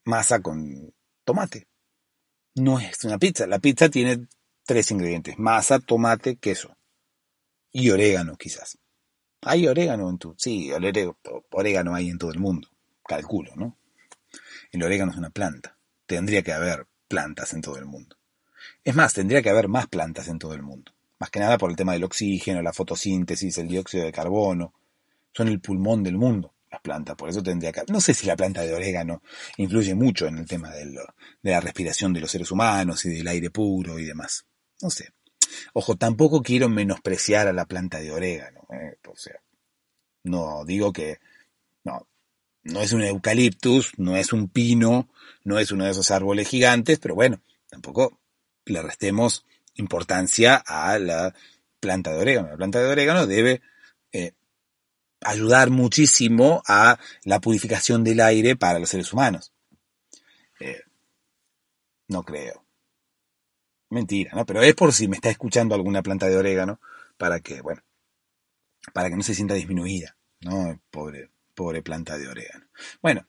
[0.05, 0.93] Masa con
[1.23, 1.67] tomate.
[2.55, 3.47] No es una pizza.
[3.47, 4.27] La pizza tiene
[4.65, 5.37] tres ingredientes.
[5.37, 6.77] Masa, tomate, queso.
[7.71, 8.77] Y orégano, quizás.
[9.41, 10.35] ¿Hay orégano en tu...?
[10.37, 10.71] Sí,
[11.51, 12.69] orégano hay en todo el mundo.
[13.05, 13.77] Calculo, ¿no?
[14.71, 15.77] El orégano es una planta.
[16.05, 18.15] Tendría que haber plantas en todo el mundo.
[18.83, 20.93] Es más, tendría que haber más plantas en todo el mundo
[21.23, 24.73] más que nada por el tema del oxígeno, la fotosíntesis, el dióxido de carbono.
[25.31, 27.84] Son el pulmón del mundo, las plantas, por eso tendría que...
[27.88, 29.21] No sé si la planta de orégano
[29.57, 30.91] influye mucho en el tema de,
[31.43, 34.45] la respiración de los seres humanos y del aire puro y demás.
[34.82, 35.09] No sé.
[35.74, 38.61] Ojo, tampoco quiero menospreciar a la planta de orégano.
[38.71, 38.97] ¿eh?
[39.07, 39.39] O sea,
[40.24, 41.19] no digo que...
[41.84, 42.07] No,
[42.63, 45.09] no es un eucaliptus, no es un pino,
[45.43, 48.19] no es uno de esos árboles gigantes, pero bueno, tampoco
[48.65, 49.45] le restemos
[49.76, 51.36] importancia a la
[51.80, 52.49] planta de orégano.
[52.49, 53.61] La planta de orégano debe
[54.11, 54.34] eh,
[55.26, 59.53] ayudar muchísimo a la purificación del aire para los seres humanos.
[60.59, 60.82] Eh,
[62.07, 62.63] no creo.
[63.89, 64.45] Mentira, ¿no?
[64.45, 66.80] Pero es por si me está escuchando alguna planta de orégano
[67.17, 67.84] para que, bueno,
[68.91, 70.80] para que no se sienta disminuida, ¿no?
[70.89, 72.65] Pobre, pobre planta de orégano.
[73.01, 73.28] Bueno,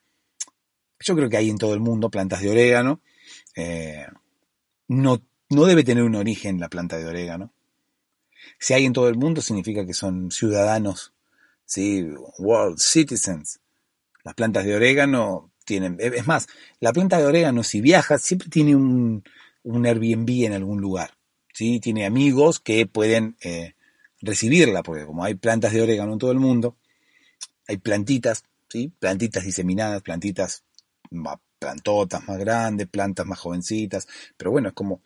[1.00, 3.00] yo creo que hay en todo el mundo plantas de orégano.
[3.54, 4.06] Eh,
[4.88, 5.22] no
[5.54, 7.52] no debe tener un origen la planta de orégano.
[8.58, 11.12] Si hay en todo el mundo significa que son ciudadanos,
[11.64, 12.06] ¿sí?
[12.38, 13.60] world citizens.
[14.22, 16.46] Las plantas de orégano tienen, es más,
[16.80, 19.24] la planta de orégano si viaja siempre tiene un,
[19.62, 21.16] un Airbnb en algún lugar,
[21.52, 21.80] ¿sí?
[21.80, 23.74] Tiene amigos que pueden eh,
[24.20, 26.76] recibirla, porque como hay plantas de orégano en todo el mundo,
[27.66, 28.92] hay plantitas, ¿sí?
[28.98, 30.64] Plantitas diseminadas, plantitas,
[31.58, 34.06] plantotas más grandes, plantas más jovencitas,
[34.36, 35.02] pero bueno, es como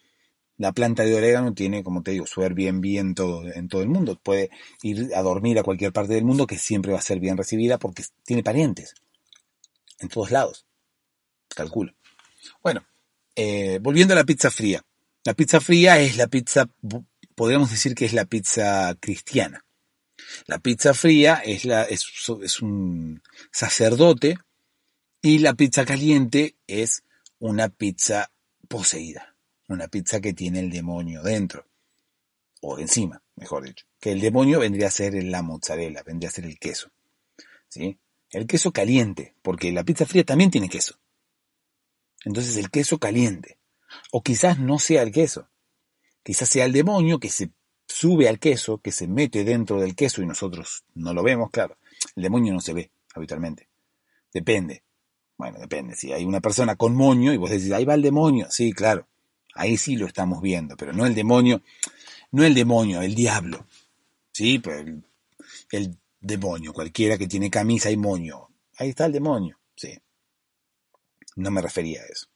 [0.58, 3.88] la planta de orégano tiene, como te digo, su Airbnb en todo, en todo el
[3.88, 4.18] mundo.
[4.22, 4.50] Puede
[4.82, 7.78] ir a dormir a cualquier parte del mundo que siempre va a ser bien recibida
[7.78, 8.94] porque tiene parientes
[9.98, 10.66] en todos lados.
[11.48, 11.94] Calculo.
[12.62, 12.84] Bueno,
[13.34, 14.84] eh, volviendo a la pizza fría.
[15.24, 16.68] La pizza fría es la pizza,
[17.34, 19.64] podríamos decir que es la pizza cristiana.
[20.46, 22.04] La pizza fría es, la, es,
[22.42, 24.38] es un sacerdote
[25.22, 27.04] y la pizza caliente es
[27.38, 28.30] una pizza
[28.68, 29.36] poseída,
[29.68, 31.66] una pizza que tiene el demonio dentro,
[32.60, 36.46] o encima, mejor dicho, que el demonio vendría a ser la mozzarella, vendría a ser
[36.46, 36.90] el queso,
[37.68, 37.98] ¿sí?
[38.30, 40.98] El queso caliente, porque la pizza fría también tiene queso.
[42.24, 43.58] Entonces el queso caliente,
[44.10, 45.48] o quizás no sea el queso,
[46.22, 47.50] quizás sea el demonio que se
[47.86, 51.78] sube al queso, que se mete dentro del queso y nosotros no lo vemos, claro,
[52.16, 53.68] el demonio no se ve habitualmente,
[54.32, 54.82] depende,
[55.38, 55.94] bueno, depende.
[55.94, 59.06] Si hay una persona con moño y vos decís, ahí va el demonio, sí, claro,
[59.58, 61.62] ahí sí lo estamos viendo, pero no el demonio,
[62.30, 63.66] no el demonio, el diablo.
[64.32, 64.78] Sí, pero
[65.70, 68.48] el, demonio, cualquiera que tiene camisa y moño.
[68.76, 69.96] Ahí está el demonio, sí.
[71.36, 72.26] No me refería a eso.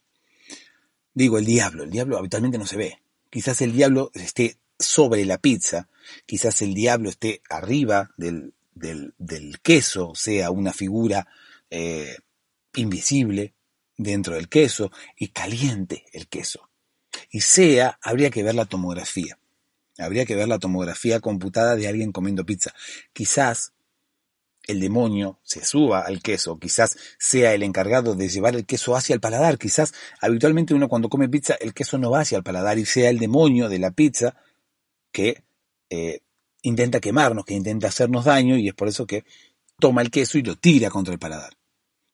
[1.14, 3.02] Digo, el diablo, el diablo habitualmente no se ve.
[3.30, 5.88] Quizás el diablo esté sobre la pizza,
[6.26, 11.26] quizás el diablo esté arriba del queso, sea una figura
[11.70, 12.16] eh,
[12.74, 13.54] invisible
[13.96, 16.71] dentro del queso y caliente el queso.
[17.30, 19.38] Y sea, habría que ver la tomografía.
[19.98, 22.74] Habría que ver la tomografía computada de alguien comiendo pizza.
[23.12, 23.72] Quizás
[24.66, 29.14] el demonio se suba al queso, quizás sea el encargado de llevar el queso hacia
[29.14, 32.78] el paladar, quizás habitualmente uno cuando come pizza el queso no va hacia el paladar
[32.78, 34.36] y sea el demonio de la pizza
[35.10, 35.42] que
[35.90, 36.20] eh,
[36.62, 39.24] intenta quemarnos, que intenta hacernos daño y es por eso que
[39.78, 41.54] toma el queso y lo tira contra el paladar.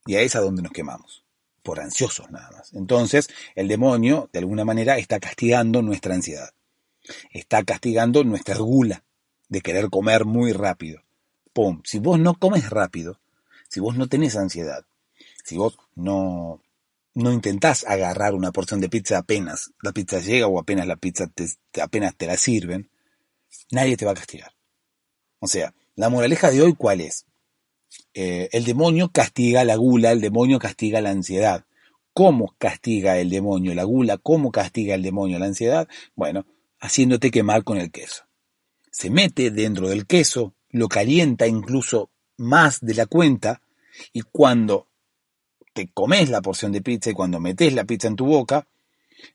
[0.07, 1.25] Y ahí es a donde nos quemamos,
[1.69, 2.73] por ansiosos nada más.
[2.73, 6.55] Entonces, el demonio, de alguna manera, está castigando nuestra ansiedad.
[7.31, 9.05] Está castigando nuestra gula
[9.51, 11.03] de querer comer muy rápido.
[11.53, 11.83] ¡Pum!
[11.85, 13.21] Si vos no comes rápido,
[13.69, 14.87] si vos no tenés ansiedad,
[15.45, 16.63] si vos no,
[17.13, 21.27] no intentás agarrar una porción de pizza apenas la pizza llega o apenas la pizza
[21.27, 21.49] te,
[21.83, 22.89] apenas te la sirven,
[23.73, 24.55] nadie te va a castigar.
[25.39, 27.27] O sea, la moraleja de hoy, ¿cuál es?
[28.15, 31.65] Eh, el demonio castiga la gula, el demonio castiga la ansiedad.
[32.13, 34.19] ¿Cómo castiga el demonio la gula?
[34.19, 35.89] ¿Cómo castiga el demonio la ansiedad?
[36.17, 36.47] Bueno,
[36.81, 38.25] haciéndote quemar con el queso.
[38.91, 43.63] Se mete dentro del queso, lo calienta incluso más de la cuenta
[44.13, 44.89] y cuando
[45.73, 48.67] te comes la porción de pizza y cuando metes la pizza en tu boca,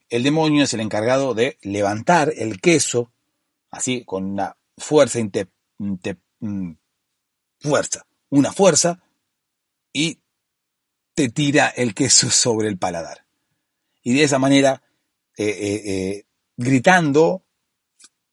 [0.10, 3.12] el demonio es el encargado de levantar el queso,
[3.70, 5.20] así, con una fuerza,
[5.78, 6.72] mm,
[7.60, 9.00] fuerza, una fuerza
[9.92, 10.20] y
[11.14, 13.28] te tira el queso sobre el paladar.
[14.02, 14.82] Y de esa manera,
[15.38, 16.26] eh, eh, eh,
[16.58, 17.44] gritando,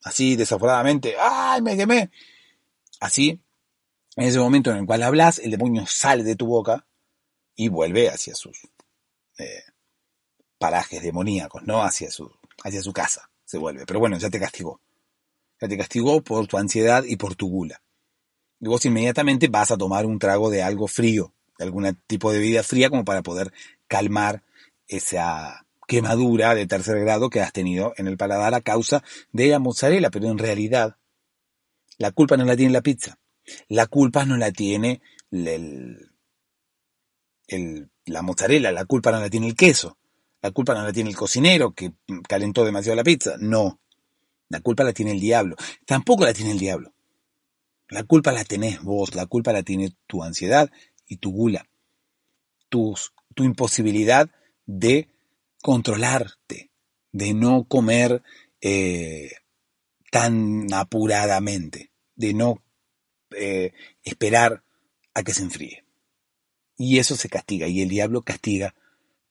[0.03, 2.11] así desaforadamente, ¡ay, me quemé!
[2.99, 3.43] Así,
[4.17, 6.87] en ese momento en el cual hablas, el demonio sale de tu boca
[7.55, 8.59] y vuelve hacia sus
[10.59, 11.83] parajes demoníacos, ¿no?
[11.83, 12.31] Hacia su,
[12.65, 13.85] hacia su casa se vuelve.
[13.85, 14.81] Pero bueno, ya te castigó.
[15.61, 17.83] Ya te castigó por tu ansiedad y por tu gula
[18.69, 22.63] vos inmediatamente vas a tomar un trago de algo frío, de algún tipo de bebida
[22.63, 23.53] fría como para poder
[23.89, 24.43] calmar
[24.87, 29.03] esa quemadura de tercer grado que has tenido en el paladar a causa
[29.33, 30.97] de la mozzarella, pero en realidad
[31.99, 33.19] la culpa no la tiene la pizza,
[33.69, 35.01] la culpa no la tiene
[35.31, 36.11] el,
[38.07, 39.99] la mozzarella, la culpa no la tiene el queso,
[40.43, 41.93] la culpa no la tiene el cocinero que
[42.29, 43.81] calentó demasiado la pizza, no,
[44.49, 45.57] la culpa la tiene el diablo,
[45.87, 46.93] tampoco la tiene el diablo.
[47.91, 50.71] La culpa la tenés vos, la culpa la tiene tu ansiedad
[51.07, 51.69] y tu gula,
[52.69, 52.95] tu,
[53.39, 54.31] imposibilidad
[54.65, 55.09] de
[55.61, 56.71] controlarte,
[57.11, 58.23] de no comer
[58.61, 59.33] eh,
[60.13, 62.63] tan apuradamente, de no
[63.37, 63.73] eh,
[64.05, 64.63] esperar
[65.15, 65.85] a que se enfríe.
[66.77, 68.75] Y eso se castiga, y el diablo castiga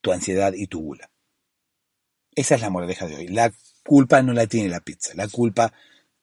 [0.01, 1.09] tu ansiedad y tu gula.
[2.35, 3.27] Esa es la moraleja de hoy.
[3.27, 3.53] La
[3.85, 5.73] culpa no la tiene la pizza, la culpa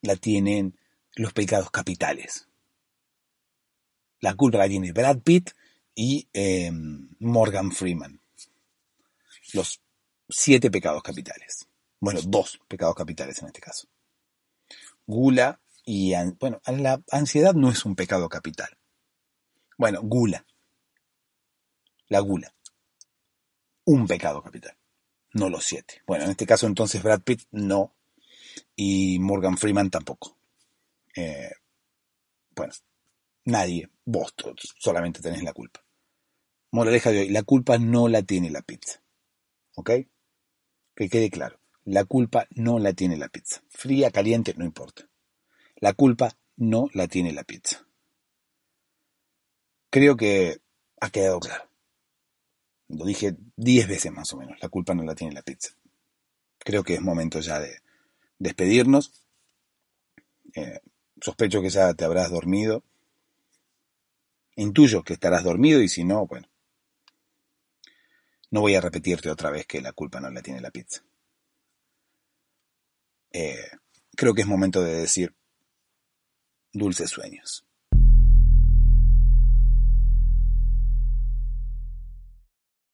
[0.02, 0.78] la tienen
[1.16, 2.48] los pecados capitales.
[4.20, 5.50] La culpa la tiene Brad Pitt
[5.94, 8.20] y em, Morgan Freeman.
[9.52, 9.80] Los
[10.28, 11.66] siete pecados capitales.
[12.00, 13.88] Bueno, dos pecados capitales en este caso.
[15.06, 16.12] Gula y...
[16.38, 18.76] Bueno, la ansiedad no es un pecado capital.
[19.78, 20.44] Bueno, gula.
[22.08, 22.54] La gula.
[23.84, 24.76] Un pecado capital.
[25.32, 26.02] No los siete.
[26.06, 27.94] Bueno, en este caso entonces Brad Pitt no.
[28.74, 30.36] Y Morgan Freeman tampoco.
[31.16, 31.50] Eh,
[32.54, 32.72] bueno,
[33.44, 34.34] nadie, vos
[34.78, 35.84] solamente tenés la culpa.
[36.70, 39.02] Moraleja de hoy, la culpa no la tiene la pizza.
[39.74, 39.90] ¿Ok?
[40.94, 43.62] Que quede claro, la culpa no la tiene la pizza.
[43.68, 45.08] Fría, caliente, no importa.
[45.76, 47.86] La culpa no la tiene la pizza.
[49.90, 50.60] Creo que
[51.00, 51.70] ha quedado claro.
[52.88, 55.74] Lo dije diez veces más o menos, la culpa no la tiene la pizza.
[56.58, 57.80] Creo que es momento ya de
[58.38, 59.12] despedirnos.
[60.54, 60.80] Eh,
[61.20, 62.82] Sospecho que ya te habrás dormido.
[64.56, 66.48] Intuyo que estarás dormido y si no, bueno.
[68.50, 71.02] No voy a repetirte otra vez que la culpa no la tiene la pizza.
[73.32, 73.70] Eh,
[74.16, 75.34] creo que es momento de decir
[76.72, 77.65] dulces sueños.